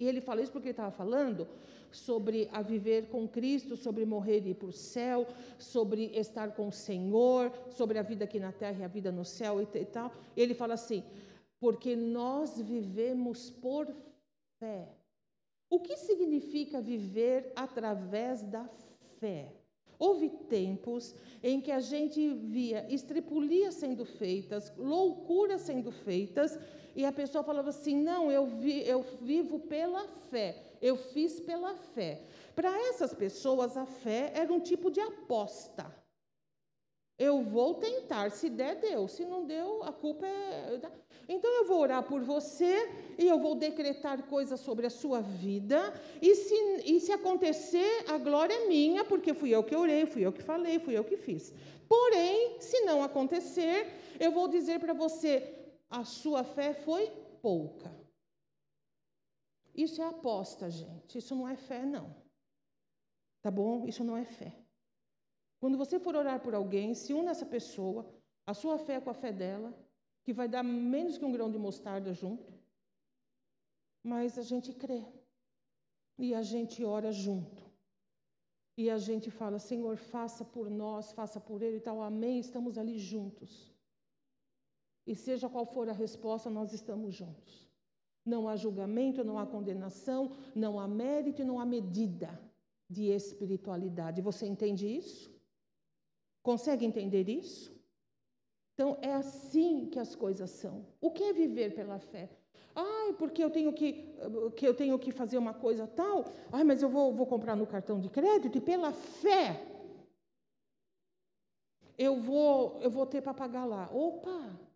[0.00, 1.46] E ele fala isso porque ele estava falando
[1.92, 5.26] sobre a viver com Cristo, sobre morrer e ir para o céu,
[5.58, 9.24] sobre estar com o Senhor, sobre a vida aqui na terra e a vida no
[9.24, 10.10] céu e, e tal.
[10.34, 11.04] Ele fala assim:
[11.60, 13.86] porque nós vivemos por
[14.58, 14.88] fé.
[15.68, 18.68] O que significa viver através da
[19.20, 19.52] fé?
[19.98, 26.58] Houve tempos em que a gente via estripulias sendo feitas, loucuras sendo feitas,
[26.94, 31.74] e a pessoa falava assim: não, eu, vi, eu vivo pela fé, eu fiz pela
[31.74, 32.22] fé.
[32.54, 35.94] Para essas pessoas, a fé era um tipo de aposta.
[37.18, 40.80] Eu vou tentar, se der, deu, se não deu, a culpa é.
[41.28, 42.88] Então eu vou orar por você
[43.18, 45.92] e eu vou decretar coisas sobre a sua vida.
[46.20, 46.54] E se,
[46.86, 50.42] e se acontecer, a glória é minha, porque fui eu que orei, fui eu que
[50.42, 51.52] falei, fui eu que fiz.
[51.86, 53.86] Porém, se não acontecer,
[54.18, 55.59] eu vou dizer para você:
[55.90, 57.10] a sua fé foi
[57.42, 57.90] pouca.
[59.74, 61.18] Isso é aposta, gente.
[61.18, 62.14] Isso não é fé, não.
[63.42, 63.86] Tá bom?
[63.86, 64.56] Isso não é fé.
[65.58, 68.08] Quando você for orar por alguém, se une essa pessoa,
[68.46, 69.76] a sua fé com a fé dela,
[70.22, 72.52] que vai dar menos que um grão de mostarda junto.
[74.02, 75.04] Mas a gente crê.
[76.18, 77.68] E a gente ora junto.
[78.76, 82.00] E a gente fala, Senhor, faça por nós, faça por ele e tal.
[82.00, 82.38] Amém.
[82.38, 83.69] Estamos ali juntos.
[85.10, 87.68] E seja qual for a resposta, nós estamos juntos.
[88.24, 92.40] Não há julgamento, não há condenação, não há mérito não há medida
[92.88, 94.22] de espiritualidade.
[94.22, 95.28] Você entende isso?
[96.44, 97.74] Consegue entender isso?
[98.72, 100.86] Então, é assim que as coisas são.
[101.00, 102.30] O que é viver pela fé?
[102.72, 104.14] Ai, porque eu tenho que,
[104.54, 106.24] que, eu tenho que fazer uma coisa tal.
[106.52, 109.66] Ai, mas eu vou, vou comprar no cartão de crédito e pela fé
[111.98, 113.90] eu vou, eu vou ter para pagar lá.
[113.92, 114.69] Opa!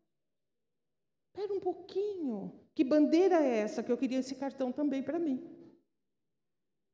[1.35, 2.53] Espera um pouquinho.
[2.76, 5.43] Que bandeira é essa que eu queria esse cartão também para mim?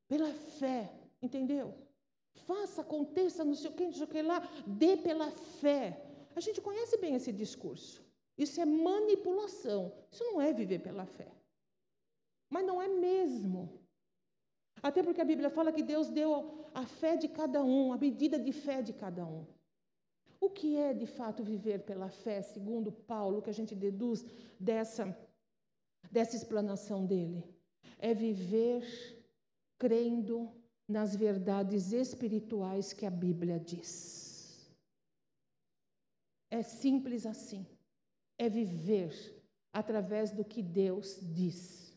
[0.08, 1.74] Pela fé, entendeu?
[2.46, 6.02] Faça, aconteça, não sei o que, não sei o que lá, dê pela fé.
[6.34, 8.02] A gente conhece bem esse discurso.
[8.38, 9.92] Isso é manipulação.
[10.10, 11.30] Isso não é viver pela fé.
[12.48, 13.78] Mas não é mesmo.
[14.82, 18.38] Até porque a Bíblia fala que Deus deu a fé de cada um, a medida
[18.38, 19.46] de fé de cada um.
[20.40, 24.24] O que é de fato viver pela fé, segundo Paulo, que a gente deduz
[24.58, 25.14] dessa,
[26.10, 27.44] dessa explanação dele?
[27.98, 28.82] É viver
[29.78, 30.50] crendo
[30.88, 34.74] nas verdades espirituais que a Bíblia diz.
[36.50, 37.66] É simples assim.
[38.38, 39.12] É viver
[39.72, 41.94] através do que Deus diz.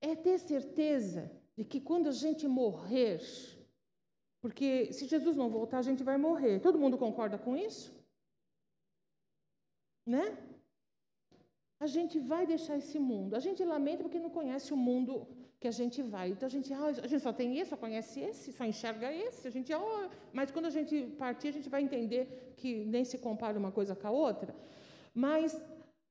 [0.00, 3.20] É ter certeza de que quando a gente morrer,
[4.40, 6.60] Porque se Jesus não voltar, a gente vai morrer.
[6.60, 7.92] Todo mundo concorda com isso?
[10.06, 10.36] Né?
[11.78, 13.34] A gente vai deixar esse mundo.
[13.34, 15.26] A gente lamenta porque não conhece o mundo
[15.60, 16.30] que a gente vai.
[16.30, 19.46] Então a gente, ah, a gente só tem esse, só conhece esse, só enxerga esse.
[19.46, 23.18] A gente, oh, mas quando a gente partir, a gente vai entender que nem se
[23.18, 24.54] compara uma coisa com a outra.
[25.14, 25.60] Mas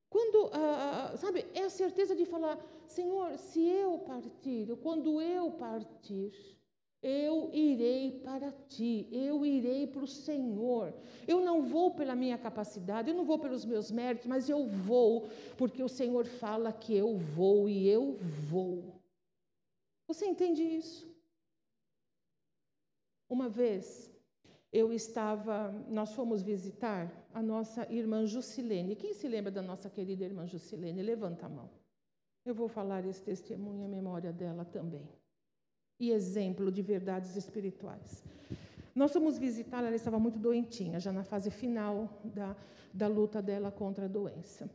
[0.09, 6.58] quando, ah, sabe, é a certeza de falar, Senhor, se eu partir, quando eu partir,
[7.01, 10.93] eu irei para ti, eu irei para o Senhor.
[11.27, 15.29] Eu não vou pela minha capacidade, eu não vou pelos meus méritos, mas eu vou
[15.57, 18.17] porque o Senhor fala que eu vou e eu
[18.49, 19.01] vou.
[20.07, 21.07] Você entende isso?
[23.29, 24.11] Uma vez
[24.71, 28.95] eu estava, nós fomos visitar a nossa irmã Jusilene.
[28.95, 31.01] Quem se lembra da nossa querida irmã Jusilene?
[31.01, 31.69] Levanta a mão.
[32.43, 35.18] Eu vou falar esse testemunho em memória dela também
[35.99, 38.23] e exemplo de verdades espirituais.
[38.95, 42.55] Nós fomos visitar, ela estava muito doentinha, já na fase final da,
[42.93, 44.69] da luta dela contra a doença.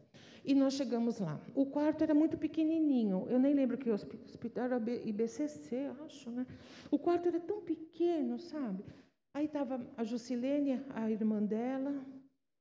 [0.45, 1.41] E nós chegamos lá.
[1.55, 6.47] O quarto era muito pequenininho, eu nem lembro que hospital era IBCC, acho, né?
[6.91, 8.85] O quarto era tão pequeno, sabe?
[9.33, 11.93] Aí estava a Jusilene, a irmã dela,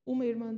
[0.05, 0.57] uma irmã,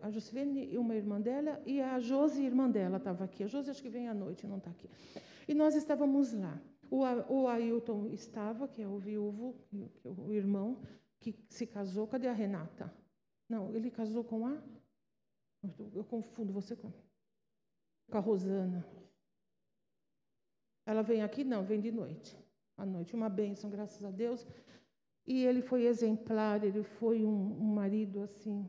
[0.00, 3.44] a Jusilene e uma irmã dela, e a Josi, irmã dela, estava aqui.
[3.44, 4.88] A Josi acho que vem à noite, não está aqui.
[5.46, 6.60] E nós estávamos lá.
[6.90, 9.54] O, o Ailton estava, que é o viúvo,
[10.04, 10.82] é o irmão,
[11.20, 12.08] que se casou.
[12.08, 12.92] Cadê a Renata?
[13.48, 14.60] Não, ele casou com a.
[15.94, 16.92] Eu confundo você com,
[18.10, 18.84] com a Rosana.
[20.84, 21.44] Ela vem aqui?
[21.44, 22.36] Não, vem de noite.
[22.76, 23.14] À noite.
[23.14, 24.44] Uma bênção, graças a Deus.
[25.26, 28.68] E ele foi exemplar, ele foi um, um marido assim,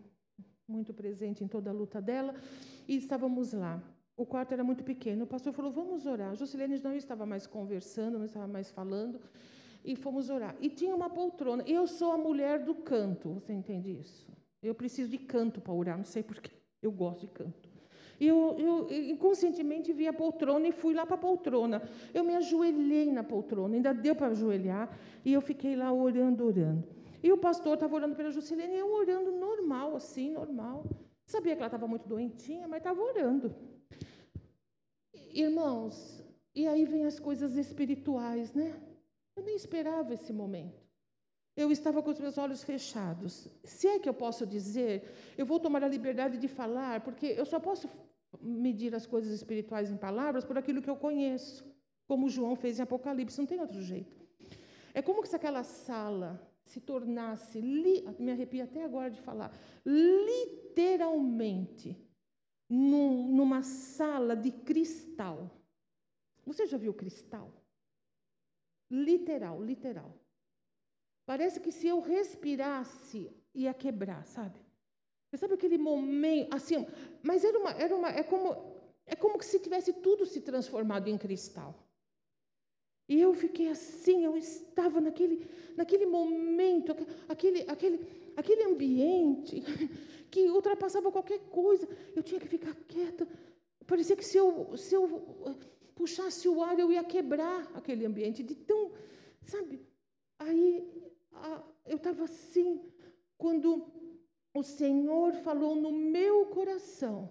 [0.67, 2.35] muito presente em toda a luta dela.
[2.87, 3.81] E estávamos lá.
[4.21, 5.23] O quarto era muito pequeno.
[5.23, 6.35] O pastor falou: Vamos orar.
[6.35, 9.19] Juscelene não estava mais conversando, não estava mais falando.
[9.83, 10.55] E fomos orar.
[10.61, 11.63] E tinha uma poltrona.
[11.65, 14.31] Eu sou a mulher do canto, você entende isso?
[14.61, 16.51] Eu preciso de canto para orar, não sei porquê.
[16.83, 17.67] Eu gosto de canto.
[18.19, 21.81] Eu, eu, inconscientemente vi a poltrona e fui lá para a poltrona.
[22.13, 24.95] Eu me ajoelhei na poltrona, ainda deu para ajoelhar,
[25.25, 26.87] e eu fiquei lá orando, orando.
[27.23, 30.85] E o pastor estava orando pela Juscelene e eu orando normal, assim, normal.
[31.25, 33.55] Sabia que ela estava muito doentinha, mas estava orando.
[35.33, 36.23] Irmãos,
[36.53, 38.79] e aí vem as coisas espirituais, né?
[39.35, 40.81] Eu nem esperava esse momento.
[41.55, 43.47] Eu estava com os meus olhos fechados.
[43.63, 47.45] Se é que eu posso dizer, eu vou tomar a liberdade de falar, porque eu
[47.45, 47.89] só posso
[48.41, 51.69] medir as coisas espirituais em palavras por aquilo que eu conheço,
[52.07, 54.15] como João fez em Apocalipse, não tem outro jeito.
[54.93, 59.51] É como se aquela sala se tornasse, me arrepio até agora de falar,
[59.85, 61.97] literalmente
[62.71, 65.51] num, numa sala de cristal.
[66.45, 67.51] Você já viu cristal?
[68.89, 70.17] Literal, literal.
[71.25, 74.57] Parece que se eu respirasse, ia quebrar, sabe?
[75.29, 76.87] Você sabe aquele momento, assim,
[77.21, 81.17] mas era uma, era uma, é como, é como se tivesse tudo se transformado em
[81.17, 81.75] cristal.
[83.11, 85.45] E eu fiquei assim, eu estava naquele,
[85.75, 86.95] naquele momento,
[87.27, 87.97] aquele, aquele,
[88.37, 89.61] aquele ambiente
[90.31, 91.85] que ultrapassava qualquer coisa.
[92.15, 93.27] Eu tinha que ficar quieta.
[93.85, 95.03] Parecia que se eu, se eu
[95.45, 95.55] eh,
[95.93, 98.93] puxasse o ar, eu ia quebrar aquele ambiente de tão,
[99.43, 99.85] sabe?
[100.39, 100.89] Aí
[101.33, 102.79] a, eu estava assim,
[103.37, 103.91] quando
[104.53, 107.27] o Senhor falou no meu coração: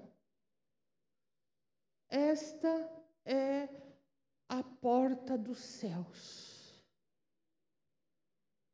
[2.10, 2.70] Esta
[3.24, 3.89] é
[4.50, 6.84] a porta dos céus.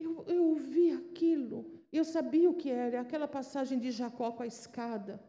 [0.00, 4.46] Eu, eu ouvi aquilo, eu sabia o que era, aquela passagem de Jacó com a
[4.46, 5.22] escada.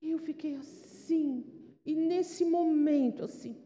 [0.00, 1.44] E eu fiquei assim,
[1.84, 3.60] e nesse momento, assim,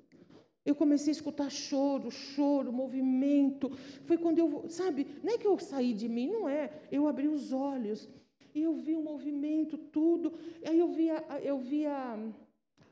[0.65, 3.71] eu comecei a escutar choro, choro, movimento.
[4.07, 6.87] Foi quando eu, sabe, não é que eu saí de mim, não é.
[6.91, 8.09] Eu abri os olhos
[8.55, 10.33] e eu vi o movimento, tudo.
[10.67, 11.87] Aí eu vi a, eu vi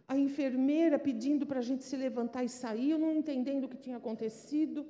[0.08, 3.76] a, enfermeira pedindo para a gente se levantar e sair, eu não entendendo o que
[3.76, 4.86] tinha acontecido.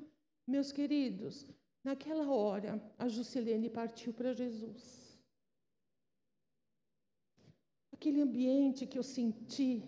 [0.46, 1.46] Meus queridos,
[1.82, 5.18] naquela hora, a Juscelene partiu para Jesus.
[7.92, 9.82] Aquele ambiente que eu senti,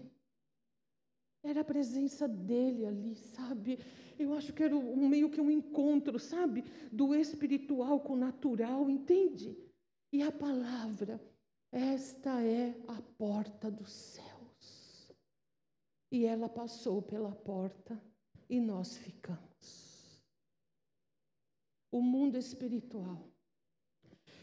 [1.42, 3.78] era a presença dele ali, sabe?
[4.18, 6.64] Eu acho que era um, meio que um encontro, sabe?
[6.90, 9.56] Do espiritual com o natural, entende?
[10.12, 11.20] E a palavra,
[11.70, 14.27] esta é a porta dos céus.
[16.10, 18.00] E ela passou pela porta
[18.48, 19.48] e nós ficamos
[21.90, 23.28] o mundo espiritual.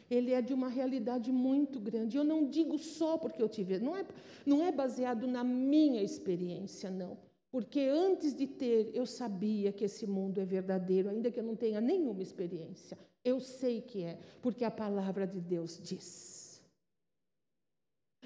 [0.10, 2.18] Ele é de uma realidade muito grande.
[2.18, 4.06] Eu não digo só porque eu tive, não é,
[4.46, 7.18] não é baseado na minha experiência, não.
[7.52, 11.56] Porque antes de ter, eu sabia que esse mundo é verdadeiro, ainda que eu não
[11.56, 12.98] tenha nenhuma experiência.
[13.24, 16.62] Eu sei que é, porque a palavra de Deus diz.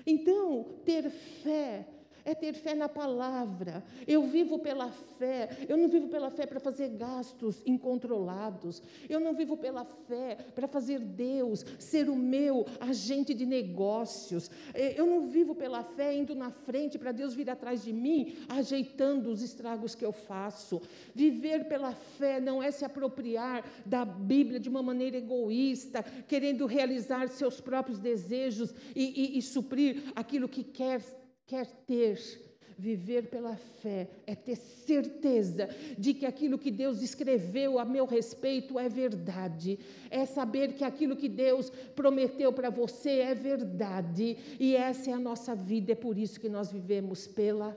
[0.06, 1.88] Então, ter fé
[2.30, 3.84] é ter fé na palavra.
[4.08, 5.50] Eu vivo pela fé.
[5.68, 8.82] Eu não vivo pela fé para fazer gastos incontrolados.
[9.10, 14.50] Eu não vivo pela fé para fazer Deus ser o meu agente de negócios.
[14.74, 18.36] É, eu não vivo pela fé indo na frente para Deus vir atrás de mim,
[18.48, 20.82] ajeitando os estragos que eu faço.
[21.16, 27.28] Viver pela fé não é se apropriar da Bíblia de uma maneira egoísta, querendo realizar
[27.30, 31.02] seus próprios desejos e, e, e suprir aquilo que quer
[31.50, 32.48] quer ter.
[32.82, 38.80] Viver pela fé é ter certeza de que aquilo que Deus escreveu a meu respeito
[38.80, 39.78] é verdade.
[40.10, 44.38] É saber que aquilo que Deus prometeu para você é verdade.
[44.58, 47.76] E essa é a nossa vida, é por isso que nós vivemos pela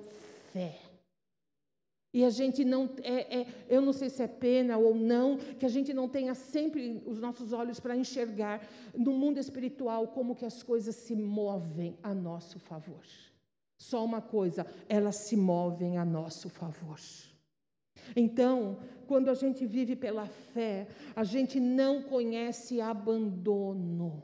[0.53, 0.79] fé.
[2.15, 5.67] E a gente não é, é, eu não sei se é pena ou não, que
[5.67, 8.65] a gente não tenha sempre os nossos olhos para enxergar
[8.95, 13.03] no mundo espiritual como que as coisas se movem a nosso favor.
[13.83, 17.01] Só uma coisa, elas se movem a nosso favor.
[18.15, 18.79] Então,
[19.09, 24.23] quando a gente vive pela fé, a gente não conhece abandono.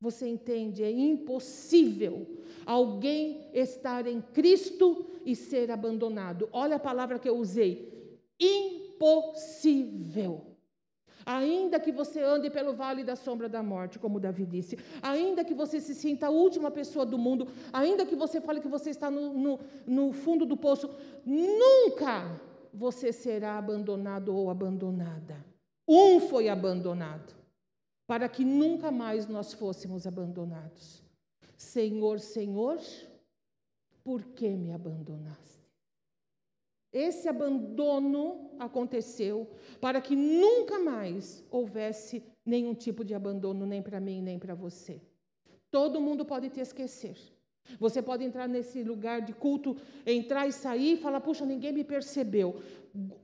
[0.00, 0.82] Você entende?
[0.82, 2.26] É impossível
[2.66, 6.48] alguém estar em Cristo e ser abandonado.
[6.50, 9.78] Olha a palavra que eu usei: impossível.
[11.26, 15.54] Ainda que você ande pelo vale da sombra da morte, como Davi disse, ainda que
[15.54, 19.10] você se sinta a última pessoa do mundo, ainda que você fale que você está
[19.10, 20.90] no, no, no fundo do poço,
[21.24, 22.40] nunca
[22.72, 25.44] você será abandonado ou abandonada.
[25.88, 27.34] Um foi abandonado,
[28.06, 31.02] para que nunca mais nós fôssemos abandonados.
[31.56, 32.78] Senhor, Senhor,
[34.02, 35.63] por que me abandonaste?
[36.94, 44.22] Esse abandono aconteceu para que nunca mais houvesse nenhum tipo de abandono, nem para mim,
[44.22, 45.00] nem para você.
[45.72, 47.16] Todo mundo pode te esquecer.
[47.80, 49.76] Você pode entrar nesse lugar de culto,
[50.06, 52.62] entrar e sair e falar: puxa, ninguém me percebeu.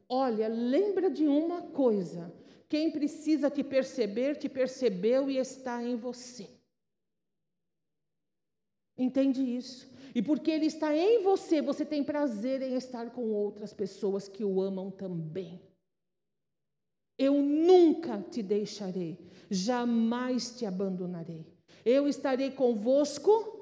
[0.08, 2.32] Olha, lembra de uma coisa:
[2.68, 6.48] quem precisa te perceber, te percebeu e está em você.
[8.96, 9.89] Entende isso?
[10.14, 14.44] E porque Ele está em você, você tem prazer em estar com outras pessoas que
[14.44, 15.60] o amam também.
[17.18, 19.18] Eu nunca te deixarei,
[19.50, 21.46] jamais te abandonarei.
[21.84, 23.60] Eu estarei convosco.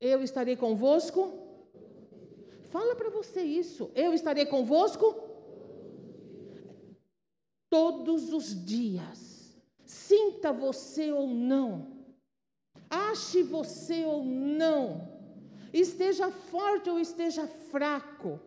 [0.00, 1.32] Eu estarei convosco.
[2.70, 3.90] Fala para você isso.
[3.94, 5.14] Eu estarei convosco
[7.68, 9.56] todos os dias.
[9.84, 11.99] Sinta você ou não
[12.90, 15.08] ache você ou não,
[15.72, 18.40] esteja forte ou esteja fraco,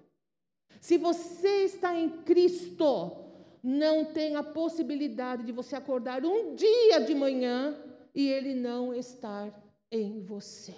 [0.82, 3.24] se você está em Cristo,
[3.64, 7.82] não tem a possibilidade de você acordar um dia de manhã
[8.14, 9.58] e Ele não estar
[9.90, 10.76] em você.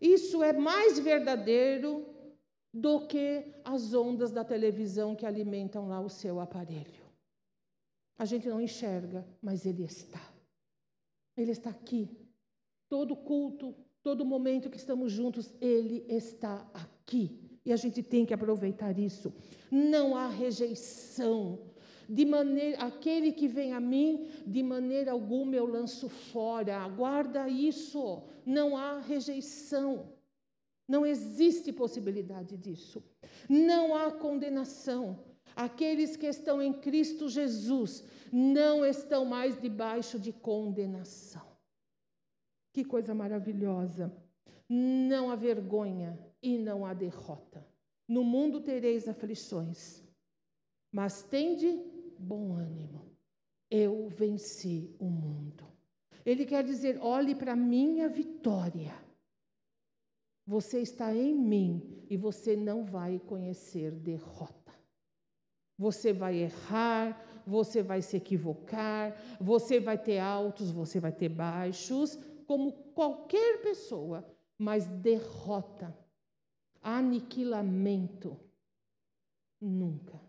[0.00, 2.06] Isso é mais verdadeiro
[2.72, 7.04] do que as ondas da televisão que alimentam lá o seu aparelho.
[8.16, 10.33] A gente não enxerga, mas Ele está.
[11.36, 12.08] Ele está aqui.
[12.88, 17.40] Todo culto, todo momento que estamos juntos, Ele está aqui.
[17.64, 19.32] E a gente tem que aproveitar isso.
[19.70, 21.58] Não há rejeição.
[22.08, 26.86] De maneira, aquele que vem a mim, de maneira alguma eu lanço fora.
[26.88, 28.22] Guarda isso.
[28.44, 30.12] Não há rejeição.
[30.86, 33.02] Não existe possibilidade disso.
[33.48, 35.24] Não há condenação.
[35.56, 41.46] Aqueles que estão em Cristo Jesus não estão mais debaixo de condenação.
[42.72, 44.12] Que coisa maravilhosa!
[44.68, 47.64] Não há vergonha e não há derrota.
[48.08, 50.02] No mundo tereis aflições,
[50.92, 51.80] mas tende
[52.18, 53.14] bom ânimo.
[53.70, 55.64] Eu venci o mundo.
[56.24, 58.94] Ele quer dizer: olhe para a minha vitória.
[60.46, 64.63] Você está em mim e você não vai conhecer derrota.
[65.76, 72.18] Você vai errar, você vai se equivocar, você vai ter altos, você vai ter baixos,
[72.46, 74.24] como qualquer pessoa,
[74.56, 75.96] mas derrota,
[76.82, 78.38] aniquilamento,
[79.60, 80.20] nunca.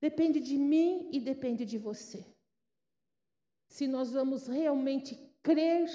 [0.00, 2.26] Depende de mim e depende de você.
[3.68, 5.88] Se nós vamos realmente crer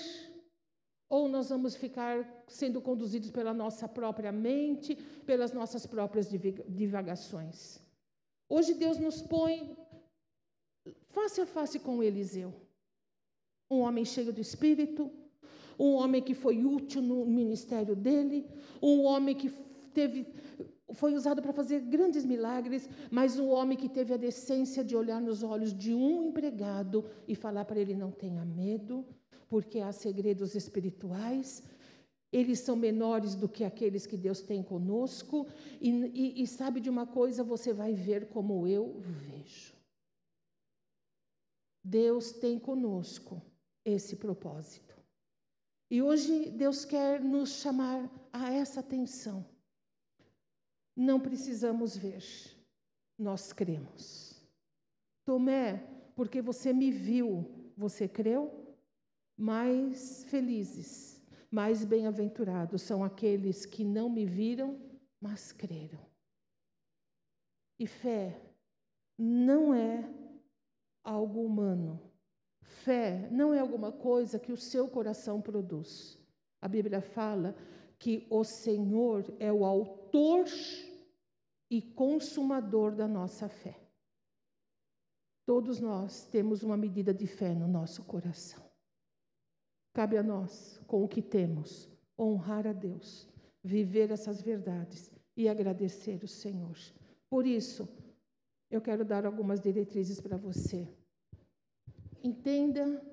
[1.07, 4.95] ou nós vamos ficar sendo conduzidos pela nossa própria mente,
[5.25, 6.27] pelas nossas próprias
[6.67, 7.79] divagações.
[8.49, 9.77] Hoje Deus nos põe
[11.09, 12.53] face a face com Eliseu,
[13.69, 15.11] um homem cheio do espírito,
[15.77, 18.45] um homem que foi útil no ministério dele,
[18.81, 19.49] um homem que
[19.93, 20.27] teve
[20.93, 25.21] foi usado para fazer grandes milagres, mas um homem que teve a decência de olhar
[25.21, 29.05] nos olhos de um empregado e falar para ele: não tenha medo,
[29.47, 31.63] porque há segredos espirituais.
[32.31, 35.47] Eles são menores do que aqueles que Deus tem conosco,
[35.81, 39.73] e, e, e sabe de uma coisa, você vai ver como eu vejo.
[41.83, 43.41] Deus tem conosco
[43.83, 44.95] esse propósito.
[45.89, 49.43] E hoje Deus quer nos chamar a essa atenção.
[50.95, 52.23] Não precisamos ver,
[53.17, 54.35] nós cremos.
[55.25, 55.77] Tomé,
[56.15, 58.75] porque você me viu, você creu?
[59.37, 61.08] Mais felizes,
[61.51, 64.79] mais bem-aventurados são aqueles que não me viram,
[65.19, 65.99] mas creram.
[67.79, 68.39] E fé
[69.17, 70.07] não é
[71.03, 71.99] algo humano.
[72.61, 76.17] Fé não é alguma coisa que o seu coração produz.
[76.61, 77.55] A Bíblia fala
[77.97, 80.45] que o Senhor é o autor
[81.69, 83.79] e consumador da nossa fé.
[85.45, 88.68] Todos nós temos uma medida de fé no nosso coração.
[89.93, 93.27] Cabe a nós, com o que temos, honrar a Deus,
[93.63, 96.77] viver essas verdades e agradecer o Senhor.
[97.29, 97.87] Por isso,
[98.69, 100.87] eu quero dar algumas diretrizes para você.
[102.23, 103.03] Entenda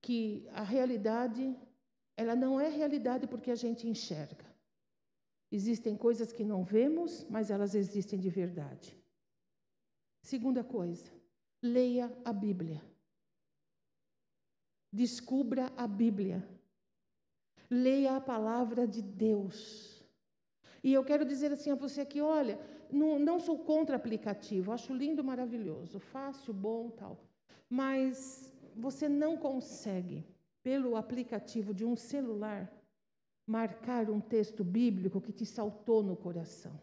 [0.00, 1.56] que a realidade,
[2.16, 4.46] ela não é realidade porque a gente enxerga.
[5.50, 8.96] Existem coisas que não vemos, mas elas existem de verdade.
[10.22, 11.10] Segunda coisa,
[11.62, 12.82] leia a Bíblia.
[14.92, 16.46] Descubra a Bíblia.
[17.70, 20.04] Leia a palavra de Deus.
[20.82, 22.58] E eu quero dizer assim a você que, olha,
[22.90, 27.18] não, não sou contra aplicativo, acho lindo, maravilhoso, fácil, bom, tal.
[27.68, 30.24] Mas você não consegue,
[30.62, 32.72] pelo aplicativo de um celular,
[33.46, 36.80] marcar um texto bíblico que te saltou no coração.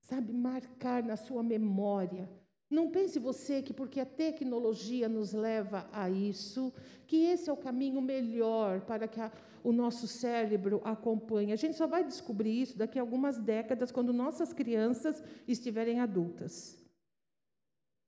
[0.00, 2.28] Sabe, marcar na sua memória.
[2.70, 6.72] Não pense você que porque a tecnologia nos leva a isso,
[7.06, 9.32] que esse é o caminho melhor para que a,
[9.64, 11.52] o nosso cérebro acompanhe.
[11.52, 16.78] A gente só vai descobrir isso daqui a algumas décadas, quando nossas crianças estiverem adultas.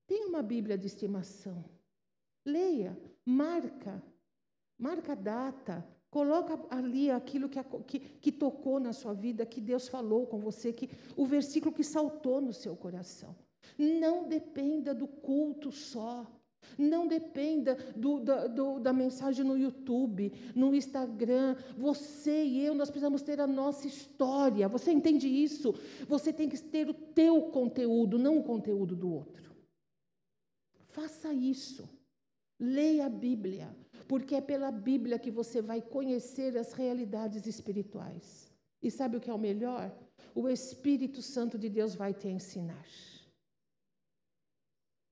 [0.06, 1.64] Tenha uma Bíblia de estimação.
[2.44, 4.02] Leia, marca,
[4.78, 9.86] marca a data, Coloca ali aquilo que, que, que, tocou na sua vida, que Deus
[9.86, 13.36] falou com você, que o versículo que saltou no seu coração.
[13.80, 16.26] Não dependa do culto só.
[16.76, 21.56] Não dependa do, da, do, da mensagem no YouTube, no Instagram.
[21.76, 24.68] Você e eu, nós precisamos ter a nossa história.
[24.68, 25.74] Você entende isso?
[26.06, 29.54] Você tem que ter o teu conteúdo, não o conteúdo do outro.
[30.88, 31.88] Faça isso.
[32.58, 33.74] Leia a Bíblia
[34.10, 38.52] porque é pela Bíblia que você vai conhecer as realidades espirituais.
[38.82, 39.96] E sabe o que é o melhor?
[40.34, 42.84] O Espírito Santo de Deus vai te ensinar.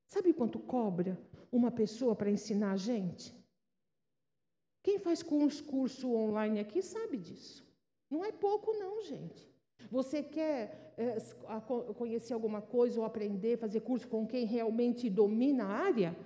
[0.09, 1.21] Sabe quanto cobra
[1.53, 3.35] uma pessoa para ensinar a gente?
[4.83, 7.63] Quem faz curso, online aqui sabe disso.
[8.11, 9.47] Não é pouco, não, gente.
[9.91, 11.19] Você quer é,
[11.95, 16.17] conhecer alguma coisa ou aprender, fazer curso com quem realmente domina a área?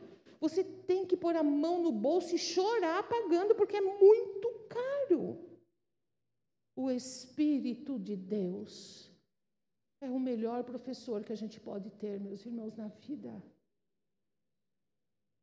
[0.41, 5.39] Você tem que pôr a mão no bolso e chorar pagando, porque é muito caro.
[6.77, 9.11] O Espírito de Deus
[10.01, 13.43] é o melhor professor que a gente pode ter, meus irmãos, na vida.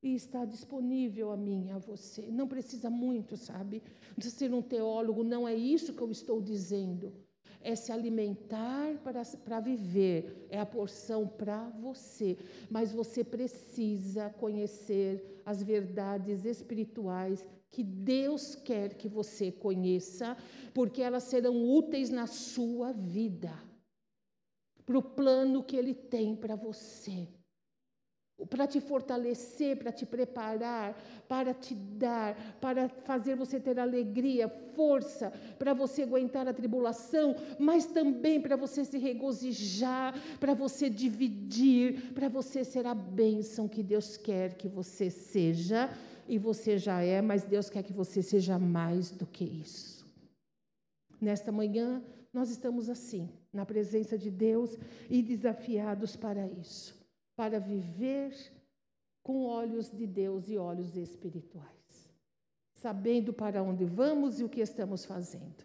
[0.02, 2.28] E está disponível a mim a você.
[2.32, 3.84] Não precisa muito, sabe?
[4.10, 7.14] Não precisa ser um teólogo, não é isso que eu estou dizendo
[7.62, 12.38] é se alimentar para, para viver, é a porção para você.
[12.70, 20.36] Mas você precisa conhecer as verdades espirituais que Deus quer que você conheça,
[20.74, 23.52] porque elas serão úteis na sua vida,
[24.86, 27.28] para o plano que Ele tem para você
[28.48, 35.32] para te fortalecer, para te preparar, para te dar, para fazer você ter alegria, força,
[35.58, 42.30] para você aguentar a tribulação, mas também para você se regozijar, para você dividir, para
[42.30, 45.90] você ser a bênção que Deus quer que você seja,
[46.28, 50.06] e você já é, mas Deus quer que você seja mais do que isso.
[51.20, 54.78] Nesta manhã, nós estamos assim, na presença de Deus
[55.10, 56.99] e desafiados para isso
[57.40, 58.36] para viver
[59.24, 62.12] com olhos de Deus e olhos espirituais,
[62.74, 65.64] sabendo para onde vamos e o que estamos fazendo.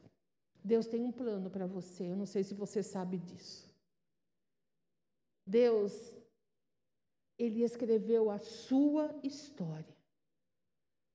[0.63, 3.69] Deus tem um plano para você, eu não sei se você sabe disso.
[5.45, 6.15] Deus,
[7.37, 9.97] Ele escreveu a sua história.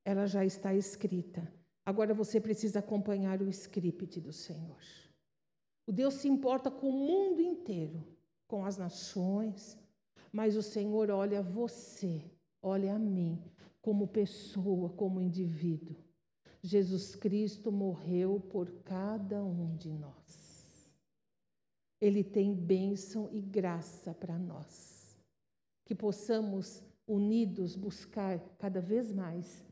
[0.04, 1.42] ela já está escrita.
[1.86, 4.84] Agora você precisa acompanhar o script do Senhor.
[5.88, 8.06] O Deus se importa com o mundo inteiro,
[8.46, 9.80] com as nações,
[10.32, 12.24] mas o Senhor olha você,
[12.62, 13.42] olha a mim,
[13.82, 15.96] como pessoa, como indivíduo.
[16.62, 20.92] Jesus Cristo morreu por cada um de nós.
[22.02, 25.18] Ele tem bênção e graça para nós.
[25.86, 29.64] Que possamos, unidos, buscar cada vez mais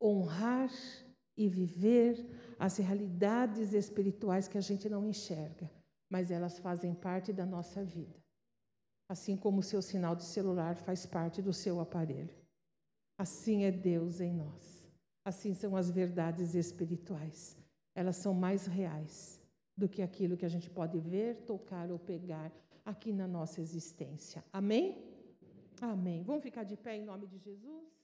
[0.00, 0.70] honrar
[1.36, 2.26] e viver
[2.58, 5.70] as realidades espirituais que a gente não enxerga,
[6.08, 8.25] mas elas fazem parte da nossa vida.
[9.08, 12.34] Assim como o seu sinal de celular faz parte do seu aparelho.
[13.18, 14.84] Assim é Deus em nós.
[15.24, 17.56] Assim são as verdades espirituais.
[17.94, 19.40] Elas são mais reais
[19.76, 22.52] do que aquilo que a gente pode ver, tocar ou pegar
[22.84, 24.44] aqui na nossa existência.
[24.52, 25.04] Amém?
[25.80, 26.22] Amém.
[26.22, 27.95] Vamos ficar de pé em nome de Jesus?